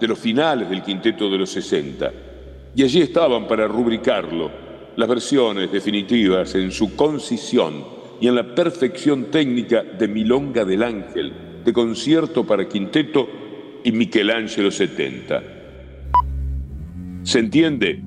de 0.00 0.08
los 0.08 0.18
finales 0.18 0.70
del 0.70 0.82
quinteto 0.82 1.28
de 1.28 1.38
los 1.38 1.50
60. 1.50 2.12
Y 2.76 2.82
allí 2.82 3.00
estaban 3.00 3.46
para 3.46 3.66
rubricarlo 3.66 4.63
las 4.96 5.08
versiones 5.08 5.70
definitivas 5.72 6.54
en 6.54 6.70
su 6.70 6.94
concisión 6.94 7.84
y 8.20 8.28
en 8.28 8.36
la 8.36 8.54
perfección 8.54 9.30
técnica 9.30 9.82
de 9.82 10.08
Milonga 10.08 10.64
del 10.64 10.82
Ángel, 10.82 11.32
de 11.64 11.72
concierto 11.72 12.46
para 12.46 12.68
quinteto 12.68 13.28
y 13.82 13.92
Michelangelo 13.92 14.70
70. 14.70 15.42
¿Se 17.22 17.38
entiende? 17.38 18.02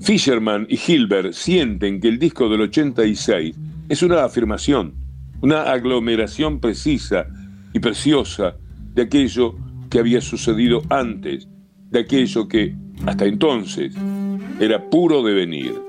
Fisherman 0.00 0.66
y 0.68 0.78
Hilbert 0.78 1.32
sienten 1.32 2.00
que 2.00 2.08
el 2.08 2.18
disco 2.18 2.48
del 2.48 2.62
86 2.62 3.56
es 3.88 4.02
una 4.02 4.24
afirmación, 4.24 4.94
una 5.40 5.62
aglomeración 5.62 6.60
precisa 6.60 7.26
y 7.72 7.80
preciosa 7.80 8.56
de 8.94 9.02
aquello 9.02 9.56
que 9.90 9.98
había 9.98 10.20
sucedido 10.20 10.82
antes, 10.90 11.48
de 11.90 12.00
aquello 12.00 12.46
que, 12.48 12.74
hasta 13.06 13.24
entonces, 13.24 13.94
era 14.60 14.90
puro 14.90 15.22
devenir. 15.22 15.85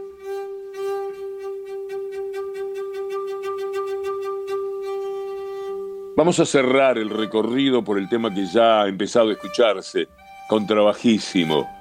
Vamos 6.18 6.40
a 6.40 6.46
cerrar 6.46 6.98
el 6.98 7.12
recorrido 7.12 7.84
por 7.84 8.00
el 8.00 8.10
tema 8.10 8.34
que 8.34 8.48
ya 8.48 8.82
ha 8.82 8.88
empezado 8.88 9.30
a 9.30 9.34
escucharse, 9.34 10.08
contrabajísimo 10.50 11.78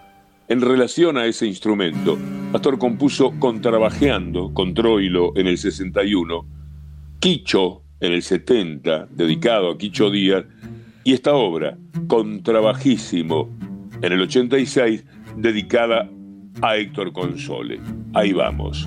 en 0.49 0.61
relación 0.61 1.17
a 1.17 1.25
ese 1.25 1.47
instrumento, 1.47 2.19
Pastor 2.53 2.79
compuso 2.79 3.33
Contrabajeando 3.39 4.53
con 4.53 4.75
Troilo 4.75 5.33
en 5.37 5.47
el 5.47 5.57
61, 5.57 6.47
Quicho 7.19 7.83
en 7.99 8.13
el 8.13 8.23
70, 8.23 9.09
dedicado 9.11 9.71
a 9.71 9.79
Quicho 9.79 10.11
Díaz, 10.11 10.45
y 11.03 11.15
esta 11.15 11.35
obra, 11.35 11.79
Contrabajísimo, 12.07 13.49
en 14.03 14.13
el 14.13 14.21
86, 14.21 15.03
dedicada 15.37 16.11
a 16.61 16.77
Héctor 16.77 17.13
Console. 17.13 17.81
Ahí 18.13 18.33
vamos. 18.33 18.87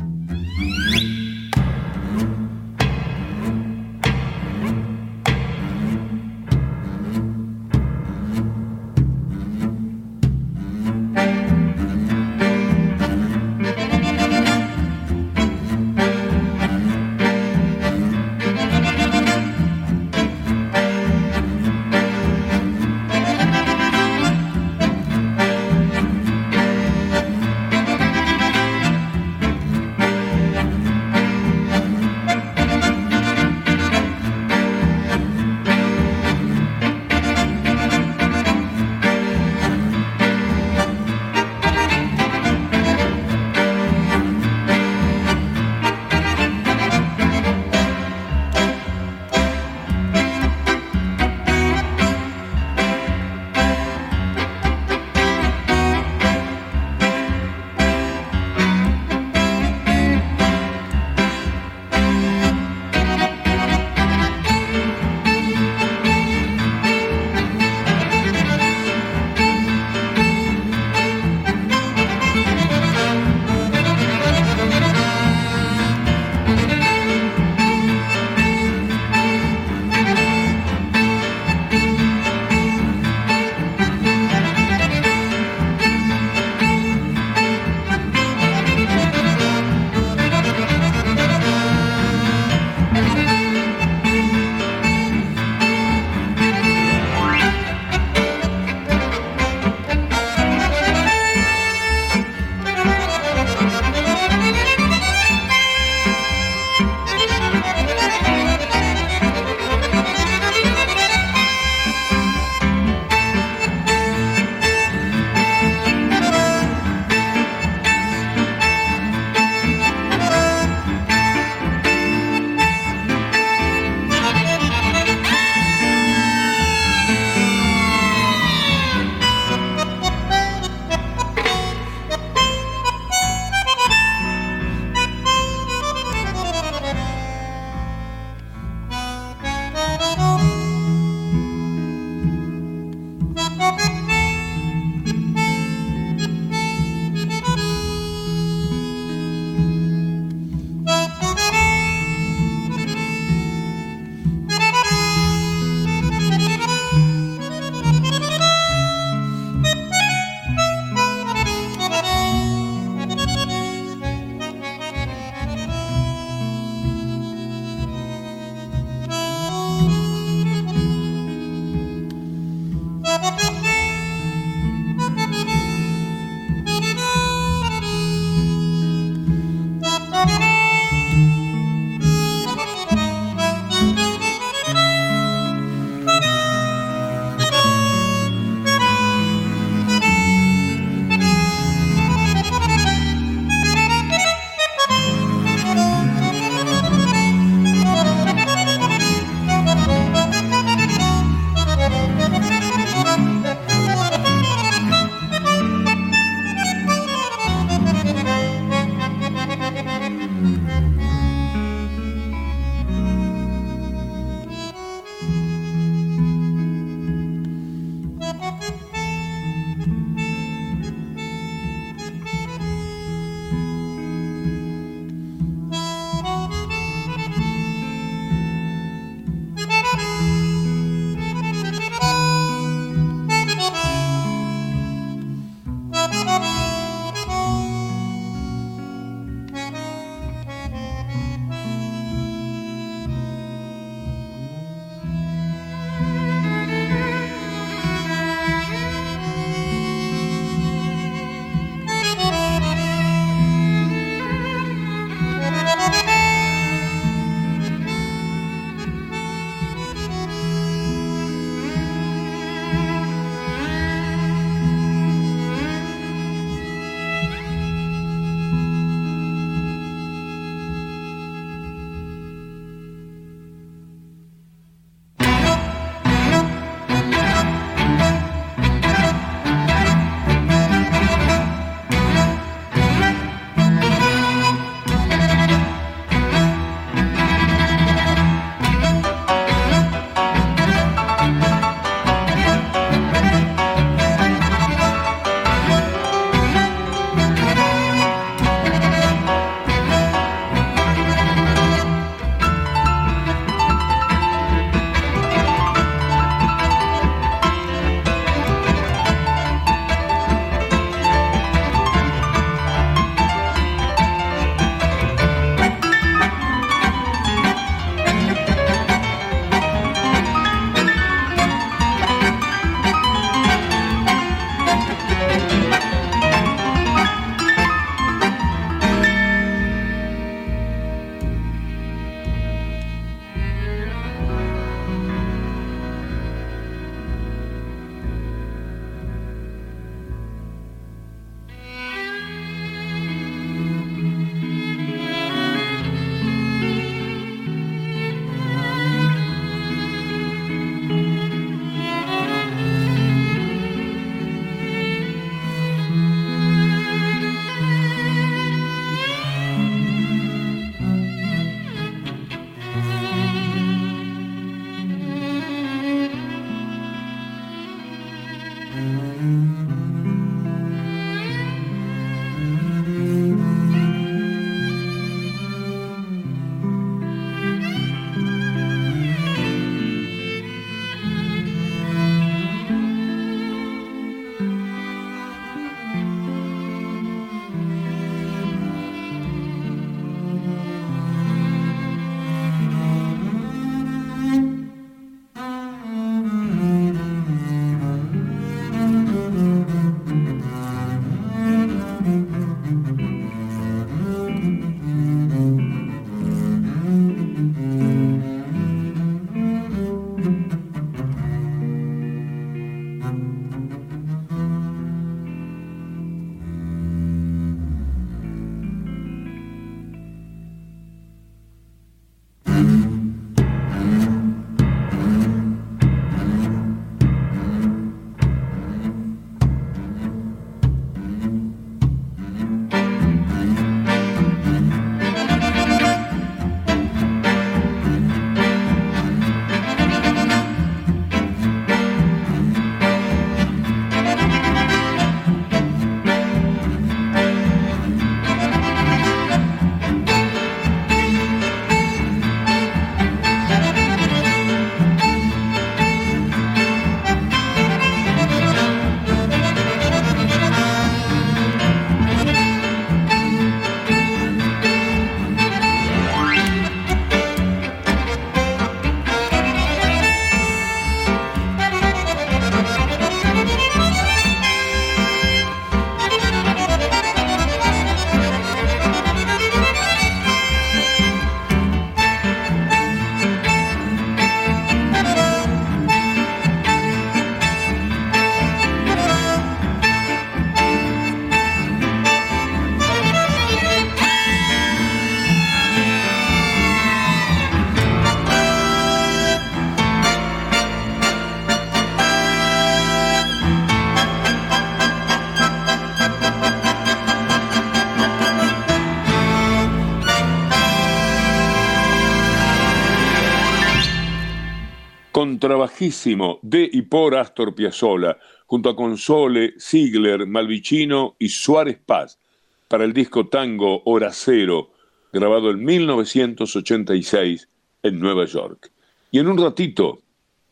Contrabajísimo 515.40 516.40
de 516.42 516.70
y 516.72 516.82
por 516.82 517.16
Astor 517.16 517.56
Piazzolla, 517.56 518.18
junto 518.46 518.70
a 518.70 518.76
Console, 518.76 519.54
Ziegler, 519.58 520.28
Malvicino 520.28 521.16
y 521.18 521.30
Suárez 521.30 521.80
Paz, 521.86 522.20
para 522.68 522.84
el 522.84 522.92
disco 522.92 523.28
Tango 523.28 523.82
Hora 523.86 524.12
Cero, 524.12 524.72
grabado 525.14 525.52
en 525.52 525.64
1986 525.64 527.48
en 527.84 528.00
Nueva 528.00 528.26
York. 528.26 528.70
Y 529.12 529.20
en 529.20 529.28
un 529.28 529.38
ratito, 529.38 530.02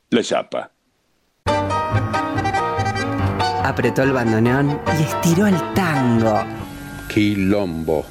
La 0.09 0.23
Chapa. 0.23 0.71
Apretó 3.65 4.03
el 4.03 4.13
bandoneón 4.13 4.79
y 4.97 5.03
estiró 5.03 5.47
el 5.47 5.55
tango. 5.73 6.45
Quilombo. 7.13 8.05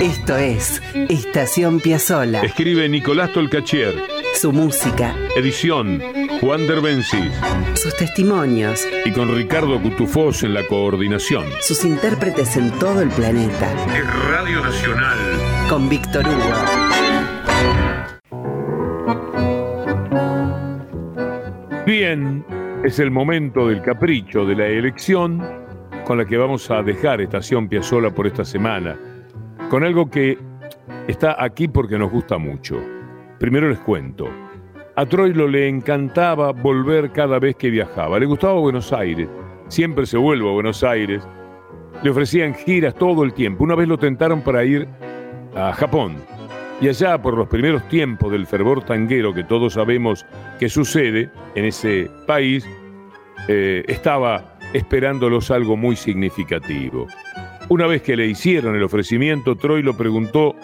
Esto 0.00 0.36
es 0.36 0.80
Estación 0.94 1.80
Piazzola. 1.80 2.40
Escribe 2.42 2.88
Nicolás 2.88 3.32
Tolcachier. 3.32 4.17
Su 4.34 4.52
música. 4.52 5.14
Edición 5.36 6.00
Juan 6.40 6.66
Derbencis. 6.66 7.32
Sus 7.74 7.96
testimonios. 7.96 8.86
Y 9.04 9.12
con 9.12 9.34
Ricardo 9.34 9.80
Cutufós 9.80 10.42
en 10.44 10.54
la 10.54 10.64
coordinación. 10.66 11.44
Sus 11.60 11.84
intérpretes 11.84 12.56
en 12.56 12.70
todo 12.78 13.02
el 13.02 13.08
planeta. 13.10 13.72
Es 13.96 14.28
Radio 14.28 14.60
Nacional. 14.62 15.18
Con 15.68 15.88
Víctor 15.88 16.24
Hugo. 16.26 16.54
Bien, 21.86 22.44
es 22.84 22.98
el 22.98 23.10
momento 23.10 23.68
del 23.68 23.82
capricho 23.82 24.44
de 24.44 24.54
la 24.54 24.66
elección 24.66 25.42
con 26.04 26.18
la 26.18 26.24
que 26.24 26.36
vamos 26.36 26.70
a 26.70 26.82
dejar 26.82 27.20
Estación 27.20 27.68
Piazzola 27.68 28.10
por 28.14 28.26
esta 28.26 28.44
semana 28.44 28.96
con 29.68 29.84
algo 29.84 30.08
que 30.08 30.38
está 31.06 31.42
aquí 31.42 31.68
porque 31.68 31.98
nos 31.98 32.10
gusta 32.10 32.38
mucho. 32.38 32.97
Primero 33.38 33.68
les 33.68 33.78
cuento. 33.78 34.28
A 34.96 35.06
Troilo 35.06 35.46
le 35.46 35.68
encantaba 35.68 36.50
volver 36.50 37.12
cada 37.12 37.38
vez 37.38 37.54
que 37.54 37.70
viajaba. 37.70 38.18
Le 38.18 38.26
gustaba 38.26 38.54
Buenos 38.54 38.92
Aires. 38.92 39.28
Siempre 39.68 40.06
se 40.06 40.16
vuelve 40.16 40.48
a 40.48 40.52
Buenos 40.52 40.82
Aires. 40.82 41.22
Le 42.02 42.10
ofrecían 42.10 42.54
giras 42.54 42.94
todo 42.94 43.22
el 43.22 43.32
tiempo. 43.32 43.62
Una 43.62 43.76
vez 43.76 43.86
lo 43.86 43.96
tentaron 43.96 44.42
para 44.42 44.64
ir 44.64 44.88
a 45.54 45.72
Japón. 45.72 46.16
Y 46.80 46.88
allá, 46.88 47.20
por 47.20 47.36
los 47.36 47.48
primeros 47.48 47.88
tiempos 47.88 48.32
del 48.32 48.46
fervor 48.46 48.84
tanguero 48.84 49.32
que 49.32 49.44
todos 49.44 49.74
sabemos 49.74 50.26
que 50.58 50.68
sucede 50.68 51.30
en 51.54 51.64
ese 51.64 52.10
país, 52.26 52.68
eh, 53.46 53.84
estaba 53.86 54.58
esperándolos 54.72 55.50
algo 55.50 55.76
muy 55.76 55.94
significativo. 55.96 57.06
Una 57.68 57.86
vez 57.86 58.02
que 58.02 58.16
le 58.16 58.26
hicieron 58.26 58.74
el 58.74 58.82
ofrecimiento, 58.82 59.54
Troy 59.56 59.82
lo 59.82 59.96
preguntó, 59.96 60.56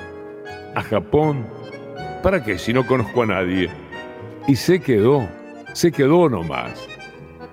¿a 0.74 0.82
Japón? 0.82 1.46
¿Para 2.24 2.42
qué 2.42 2.56
si 2.56 2.72
no 2.72 2.86
conozco 2.86 3.24
a 3.24 3.26
nadie? 3.26 3.68
Y 4.48 4.56
se 4.56 4.80
quedó, 4.80 5.28
se 5.74 5.92
quedó 5.92 6.30
nomás. 6.30 6.88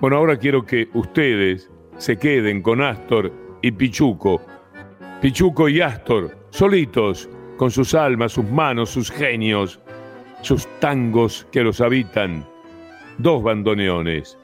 Bueno, 0.00 0.16
ahora 0.16 0.38
quiero 0.38 0.64
que 0.64 0.88
ustedes 0.94 1.70
se 1.98 2.16
queden 2.16 2.62
con 2.62 2.80
Astor 2.80 3.30
y 3.60 3.70
Pichuco. 3.70 4.40
Pichuco 5.20 5.68
y 5.68 5.82
Astor, 5.82 6.34
solitos, 6.48 7.28
con 7.58 7.70
sus 7.70 7.94
almas, 7.94 8.32
sus 8.32 8.46
manos, 8.46 8.88
sus 8.88 9.10
genios, 9.10 9.78
sus 10.40 10.66
tangos 10.80 11.46
que 11.52 11.62
los 11.62 11.82
habitan. 11.82 12.42
Dos 13.18 13.42
bandoneones. 13.42 14.38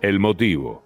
El 0.00 0.18
motivo. 0.18 0.82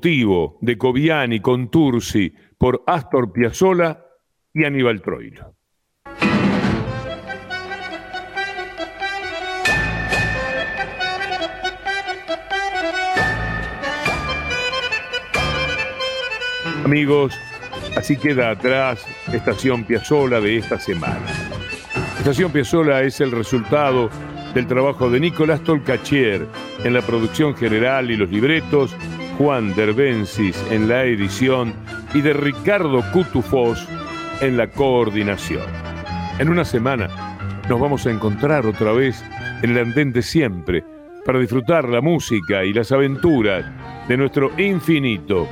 de 0.00 0.78
Coviani 0.78 1.40
con 1.40 1.70
Tursi 1.70 2.32
por 2.56 2.82
Astor 2.86 3.32
Piazzolla 3.32 4.04
y 4.54 4.64
Aníbal 4.64 5.02
Troilo. 5.02 5.54
Amigos, 16.84 17.34
así 17.96 18.16
queda 18.16 18.50
atrás 18.50 19.04
Estación 19.32 19.84
Piazzola 19.84 20.40
de 20.40 20.58
esta 20.58 20.78
semana. 20.78 21.26
Estación 22.18 22.52
Piazzola 22.52 23.02
es 23.02 23.20
el 23.20 23.32
resultado 23.32 24.10
del 24.54 24.66
trabajo 24.66 25.10
de 25.10 25.20
Nicolás 25.20 25.62
Tolcachier 25.62 26.46
en 26.84 26.94
la 26.94 27.02
producción 27.02 27.54
general 27.54 28.10
y 28.10 28.16
los 28.16 28.30
libretos, 28.30 28.96
Juan 29.38 29.72
Derbensis 29.76 30.60
en 30.68 30.88
la 30.88 31.04
edición 31.04 31.72
y 32.12 32.20
de 32.20 32.32
Ricardo 32.32 33.04
Cutufós 33.12 33.88
en 34.40 34.56
la 34.56 34.66
coordinación. 34.66 35.62
En 36.40 36.48
una 36.48 36.64
semana 36.64 37.08
nos 37.68 37.80
vamos 37.80 38.04
a 38.06 38.10
encontrar 38.10 38.66
otra 38.66 38.92
vez 38.92 39.24
en 39.62 39.70
el 39.70 39.78
andén 39.78 40.12
de 40.12 40.22
siempre 40.22 40.84
para 41.24 41.38
disfrutar 41.38 41.88
la 41.88 42.00
música 42.00 42.64
y 42.64 42.72
las 42.72 42.90
aventuras 42.90 43.64
de 44.08 44.16
nuestro 44.16 44.50
infinito 44.58 45.46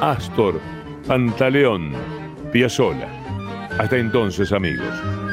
Astor 0.00 0.60
Pantaleón 1.06 1.92
Piazzola. 2.52 3.06
Hasta 3.78 3.96
entonces, 3.96 4.52
amigos. 4.52 5.29